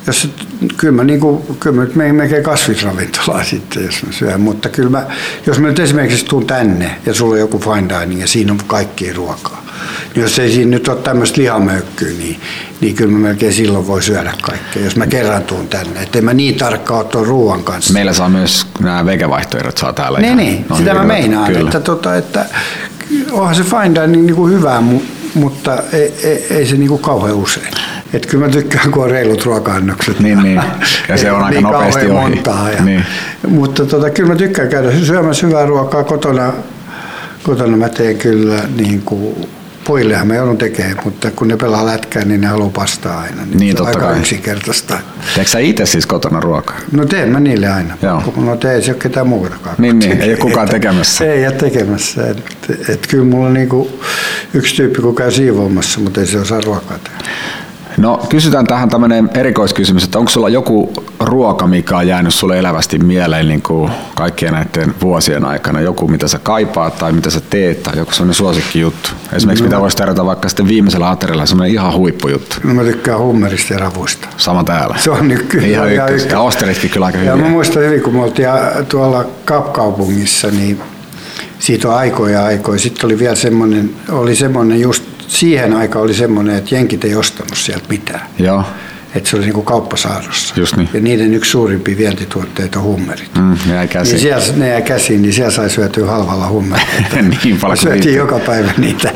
jos, 0.07 0.29
kyllä 0.77 0.93
mä, 0.93 1.03
niin 1.03 1.19
kuin, 1.19 1.43
kyllä 1.59 1.75
mä 1.81 1.87
menen 1.95 2.15
melkein 2.15 2.43
kasvisravintolaan 2.43 3.45
sitten, 3.55 3.85
jos 3.85 4.03
mä 4.03 4.11
syön. 4.11 4.41
Mutta 4.41 4.69
kyllä 4.69 4.89
mä, 4.89 5.05
jos 5.45 5.59
mä 5.59 5.67
nyt 5.67 5.79
esimerkiksi 5.79 6.25
tuun 6.25 6.45
tänne 6.47 6.95
ja 7.05 7.13
sulla 7.13 7.33
on 7.33 7.39
joku 7.39 7.59
fine 7.59 7.99
dining 7.99 8.21
ja 8.21 8.27
siinä 8.27 8.51
on 8.51 8.59
kaikki 8.67 9.13
ruokaa, 9.13 9.60
jos 10.15 10.39
ei 10.39 10.51
siinä 10.51 10.71
nyt 10.71 10.87
ole 10.87 10.97
tämmöistä 10.97 11.41
lihamöykkyä, 11.41 12.09
niin, 12.09 12.39
niin 12.81 12.95
kyllä 12.95 13.11
mä 13.11 13.17
melkein 13.17 13.53
silloin 13.53 13.87
voi 13.87 14.03
syödä 14.03 14.33
kaikkea, 14.41 14.83
jos 14.83 14.95
mä 14.95 15.07
kerran 15.07 15.43
tuun 15.43 15.67
tänne. 15.67 16.01
Että 16.01 16.17
en 16.17 16.25
mä 16.25 16.33
niin 16.33 16.55
tarkkaa 16.55 16.97
ole 16.97 17.27
ruoan 17.27 17.63
kanssa. 17.63 17.93
Meillä 17.93 18.13
saa 18.13 18.29
myös 18.29 18.67
nämä 18.79 19.05
vegevaihtoehdot 19.05 19.77
saa 19.77 19.93
täällä. 19.93 20.19
Niin, 20.19 20.37
niin 20.37 20.65
sitä 20.77 20.93
mä 20.93 21.03
meinaan, 21.03 21.47
kyllä. 21.47 21.69
että, 21.69 21.79
tota, 21.79 22.15
että 22.15 22.45
onhan 23.31 23.55
se 23.55 23.63
fine 23.63 24.01
dining 24.01 24.25
niin 24.25 24.35
kuin 24.35 24.53
hyvää, 24.53 24.83
mutta 25.33 25.83
ei, 25.93 26.13
ei, 26.23 26.45
ei 26.49 26.65
se 26.65 26.75
niin 26.75 26.89
kuin 26.89 27.01
kauhean 27.01 27.35
usein. 27.35 27.73
Että 28.13 28.27
kyllä 28.27 28.45
mä 28.45 28.51
tykkään, 28.51 28.91
kun 28.91 29.03
on 29.03 29.11
reilut 29.11 29.45
ruoka-annokset. 29.45 30.19
Niin, 30.19 30.43
niin. 30.43 30.61
Ja 31.09 31.17
se 31.21 31.31
on 31.31 31.43
aika 31.43 31.49
niin 31.49 31.63
nopeasti 31.63 32.05
ohi. 32.05 32.29
Montaa 32.29 32.71
ja, 32.71 32.83
niin. 32.83 33.05
Mutta 33.47 33.85
tota, 33.85 34.09
kyllä 34.09 34.29
mä 34.29 34.35
tykkään 34.35 34.69
käydä 34.69 34.91
syömässä 35.03 35.47
hyvää 35.47 35.65
ruokaa 35.65 36.03
kotona. 36.03 36.53
Kotona 37.43 37.77
mä 37.77 37.89
teen 37.89 38.17
kyllä 38.17 38.59
niin 38.75 39.01
kuin 39.01 39.35
Pojillehan 39.83 40.27
me 40.27 40.35
joudun 40.35 40.57
tekemään, 40.57 40.97
mutta 41.05 41.31
kun 41.31 41.47
ne 41.47 41.57
pelaa 41.57 41.85
lätkää, 41.85 42.25
niin 42.25 42.41
ne 42.41 42.47
haluaa 42.47 42.69
pastaa 42.69 43.19
aina. 43.19 43.45
Niin, 43.45 43.57
niin 43.57 43.75
totta 43.75 43.89
aika 43.89 43.99
kai. 43.99 44.19
yksinkertaista. 44.19 44.99
Teekö 45.35 45.49
sä 45.49 45.59
itse 45.59 45.85
siis 45.85 46.05
kotona 46.05 46.39
ruokaa? 46.39 46.77
No 46.91 47.05
teen 47.05 47.29
mä 47.29 47.39
niille 47.39 47.67
aina. 47.67 47.97
Joo. 48.01 48.33
No 48.37 48.55
tee 48.55 48.81
se 48.81 48.91
ole 48.91 48.99
ketään 48.99 49.27
muutakaan. 49.27 49.75
Niin, 49.79 49.99
niin. 49.99 50.21
ei 50.21 50.29
ole 50.29 50.37
kukaan 50.37 50.69
tekemässä. 50.69 51.25
Ei 51.25 51.47
ole 51.47 51.55
tekemässä. 51.55 52.29
Et, 52.29 52.43
et 52.89 53.07
kyllä 53.07 53.23
mulla 53.23 53.47
on 53.47 53.53
niinku 53.53 53.99
yksi 54.53 54.75
tyyppi, 54.75 55.01
kun 55.01 55.15
käy 55.15 55.31
siivoamassa, 55.31 55.99
mutta 55.99 56.19
ei 56.21 56.27
se 56.27 56.39
osaa 56.39 56.61
ruokaa 56.61 56.99
tehdä. 56.99 57.31
No 58.01 58.19
kysytään 58.29 58.67
tähän 58.67 58.89
tämmöinen 58.89 59.29
erikoiskysymys, 59.33 60.03
että 60.03 60.19
onko 60.19 60.31
sulla 60.31 60.49
joku 60.49 60.93
ruoka, 61.19 61.67
mikä 61.67 61.97
on 61.97 62.07
jäänyt 62.07 62.33
sulle 62.33 62.59
elävästi 62.59 62.99
mieleen 62.99 63.47
niin 63.47 63.61
kuin 63.61 63.91
kaikkien 64.15 64.53
näiden 64.53 64.95
vuosien 65.01 65.45
aikana? 65.45 65.81
Joku, 65.81 66.07
mitä 66.07 66.27
sä 66.27 66.39
kaipaat 66.39 66.97
tai 66.97 67.11
mitä 67.11 67.29
sä 67.29 67.41
teet 67.49 67.83
tai 67.83 67.97
joku 67.97 68.11
sellainen 68.11 68.33
suosikki 68.33 68.79
juttu? 68.79 69.09
Esimerkiksi 69.33 69.63
no. 69.63 69.67
mitä 69.67 69.81
voisi 69.81 69.97
tarjota 69.97 70.25
vaikka 70.25 70.49
sitten 70.49 70.67
viimeisellä 70.67 71.09
aterialla, 71.09 71.45
semmoinen 71.45 71.73
ihan 71.73 71.93
huippujuttu. 71.93 72.55
No 72.63 72.73
mä 72.73 72.83
tykkään 72.83 73.19
hummerista 73.19 73.73
ja 73.73 73.79
ravuista. 73.79 74.27
Sama 74.37 74.63
täällä. 74.63 74.95
Se 74.99 75.11
on 75.11 75.27
nyt 75.27 75.41
kyllä. 75.41 75.67
Ihan, 75.67 75.91
ihan 75.91 76.13
ykkös. 76.13 76.31
Ja 76.31 76.39
osteritkin 76.39 76.89
kyllä 76.89 77.05
aika 77.05 77.17
hyviä. 77.17 77.31
Ja 77.31 77.37
mä 77.37 77.49
muistan 77.49 77.83
hyvin, 77.83 78.01
kun 78.01 78.13
me 78.13 78.23
oltiin 78.23 78.47
tuolla 78.89 79.25
Kapkaupungissa, 79.45 80.47
niin 80.47 80.81
siitä 81.59 81.87
on 81.89 81.95
aikoja 81.95 82.45
aikoja. 82.45 82.79
Sitten 82.79 83.05
oli 83.05 83.19
vielä 83.19 83.35
semmoinen, 83.35 83.89
oli 84.09 84.35
semmoinen 84.35 84.81
just 84.81 85.10
siihen 85.31 85.73
aikaan 85.73 86.03
oli 86.03 86.13
semmoinen, 86.13 86.55
että 86.55 86.75
jenkit 86.75 87.03
ei 87.03 87.15
ostanut 87.15 87.57
sieltä 87.57 87.85
mitään. 87.89 88.21
Joo. 88.39 88.63
Että 89.15 89.29
se 89.29 89.35
oli 89.35 89.45
niin 89.45 89.53
kuin 89.53 89.65
kauppasaarossa. 89.65 90.53
Just 90.57 90.77
niin. 90.77 90.89
Ja 90.93 90.99
niiden 90.99 91.33
yksi 91.33 91.51
suurimpia 91.51 91.97
vientituotteita 91.97 92.79
on 92.79 92.85
hummerit. 92.85 93.35
Mm, 93.35 93.57
ne 93.67 93.75
jäi 93.75 93.87
käsiin. 93.87 94.13
Niin 94.13 94.21
siellä, 94.21 94.57
ne 94.57 94.69
jäi 94.69 94.81
käsiin, 94.81 95.21
niin 95.21 95.33
siellä 95.33 95.51
sai 95.51 95.69
syötyä 95.69 96.07
halvalla 96.07 96.49
hummerit. 96.49 96.87
niin 97.43 97.57
paljon 97.59 97.77
Syötiin 97.77 98.15
joka 98.15 98.39
päivä 98.39 98.71
niitä. 98.77 99.11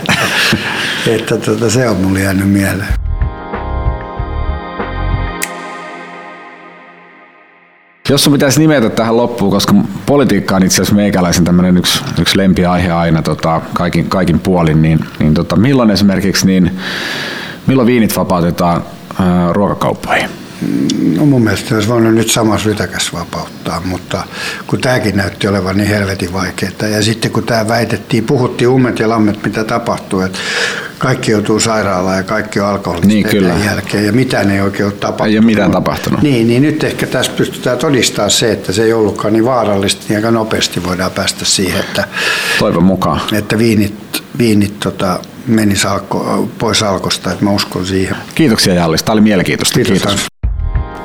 että 1.15 1.37
tota, 1.37 1.69
se 1.69 1.89
on 1.89 1.97
mulle 1.97 2.19
jäänyt 2.19 2.49
mieleen. 2.49 3.04
Jos 8.09 8.23
sun 8.23 8.33
pitäisi 8.33 8.59
nimetä 8.59 8.89
tähän 8.89 9.17
loppuun, 9.17 9.51
koska 9.51 9.73
politiikka 10.05 10.55
on 10.55 10.63
itse 10.63 10.75
asiassa 10.75 10.95
meikäläisen 10.95 11.43
tämmöinen 11.43 11.77
yksi, 11.77 12.03
yksi 12.19 12.37
lempiaihe 12.37 12.91
aina 12.91 13.21
tota, 13.21 13.61
kaikin, 13.73 14.09
kaikin 14.09 14.39
puolin, 14.39 14.81
niin, 14.81 14.99
niin 15.19 15.33
tota, 15.33 15.55
milloin 15.55 15.91
esimerkiksi, 15.91 16.45
niin, 16.45 16.79
milloin 17.67 17.87
viinit 17.87 18.17
vapautetaan 18.17 18.83
ää, 19.19 19.53
ruokakauppoihin? 19.53 20.29
No 21.17 21.25
mun 21.25 21.43
mielestä 21.43 21.75
olisi 21.75 21.87
voinut 21.89 22.13
nyt 22.13 22.31
samassa 22.31 22.69
rytäkäs 22.69 23.13
vapauttaa, 23.13 23.81
mutta 23.85 24.23
kun 24.67 24.81
tämäkin 24.81 25.17
näytti 25.17 25.47
olevan 25.47 25.77
niin 25.77 25.89
helvetin 25.89 26.33
vaikeaa. 26.33 26.87
Ja 26.91 27.03
sitten 27.03 27.31
kun 27.31 27.43
tämä 27.43 27.67
väitettiin, 27.67 28.25
puhuttiin 28.25 28.67
ummet 28.67 28.99
ja 28.99 29.09
lammet, 29.09 29.45
mitä 29.45 29.63
tapahtuu, 29.63 30.21
että 30.21 30.39
kaikki 30.97 31.31
joutuu 31.31 31.59
sairaalaan 31.59 32.17
ja 32.17 32.23
kaikki 32.23 32.59
on 32.59 32.67
alkoholista 32.67 33.07
niin, 33.07 33.29
kyllä. 33.29 33.53
jälkeen 33.65 34.05
ja 34.05 34.11
mitään 34.11 34.51
ei 34.51 34.61
oikein 34.61 34.85
ole 34.85 34.93
tapahtunut. 34.93 35.31
Ei 35.31 35.37
ole 35.37 35.45
mitään 35.45 35.71
tapahtunut. 35.71 36.21
Niin, 36.21 36.47
niin 36.47 36.61
nyt 36.61 36.83
ehkä 36.83 37.07
tässä 37.07 37.31
pystytään 37.31 37.77
todistamaan 37.77 38.31
se, 38.31 38.51
että 38.51 38.71
se 38.71 38.83
ei 38.83 38.93
ollutkaan 38.93 39.33
niin 39.33 39.45
vaarallista, 39.45 40.05
niin 40.09 40.15
aika 40.17 40.31
nopeasti 40.31 40.83
voidaan 40.83 41.11
päästä 41.11 41.45
siihen, 41.45 41.79
että, 41.79 42.07
Toivon 42.59 42.83
mukaan. 42.83 43.21
että 43.33 43.57
viinit, 43.57 44.23
viinit 44.37 44.79
tota, 44.79 45.19
menisi 45.47 45.87
alko, 45.87 46.49
pois 46.59 46.83
alkosta, 46.83 47.31
että 47.31 47.43
mä 47.45 47.51
uskon 47.51 47.85
siihen. 47.85 48.15
Kiitoksia 48.35 48.73
Jallis, 48.73 49.03
tämä 49.03 49.13
oli 49.13 49.21
mielenkiintoista. 49.21 49.75
Kiitos. 49.75 50.03
Kiitos. 50.03 50.25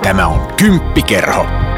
Tämä 0.03 0.27
on 0.27 0.49
Kymppikerho. 0.57 1.70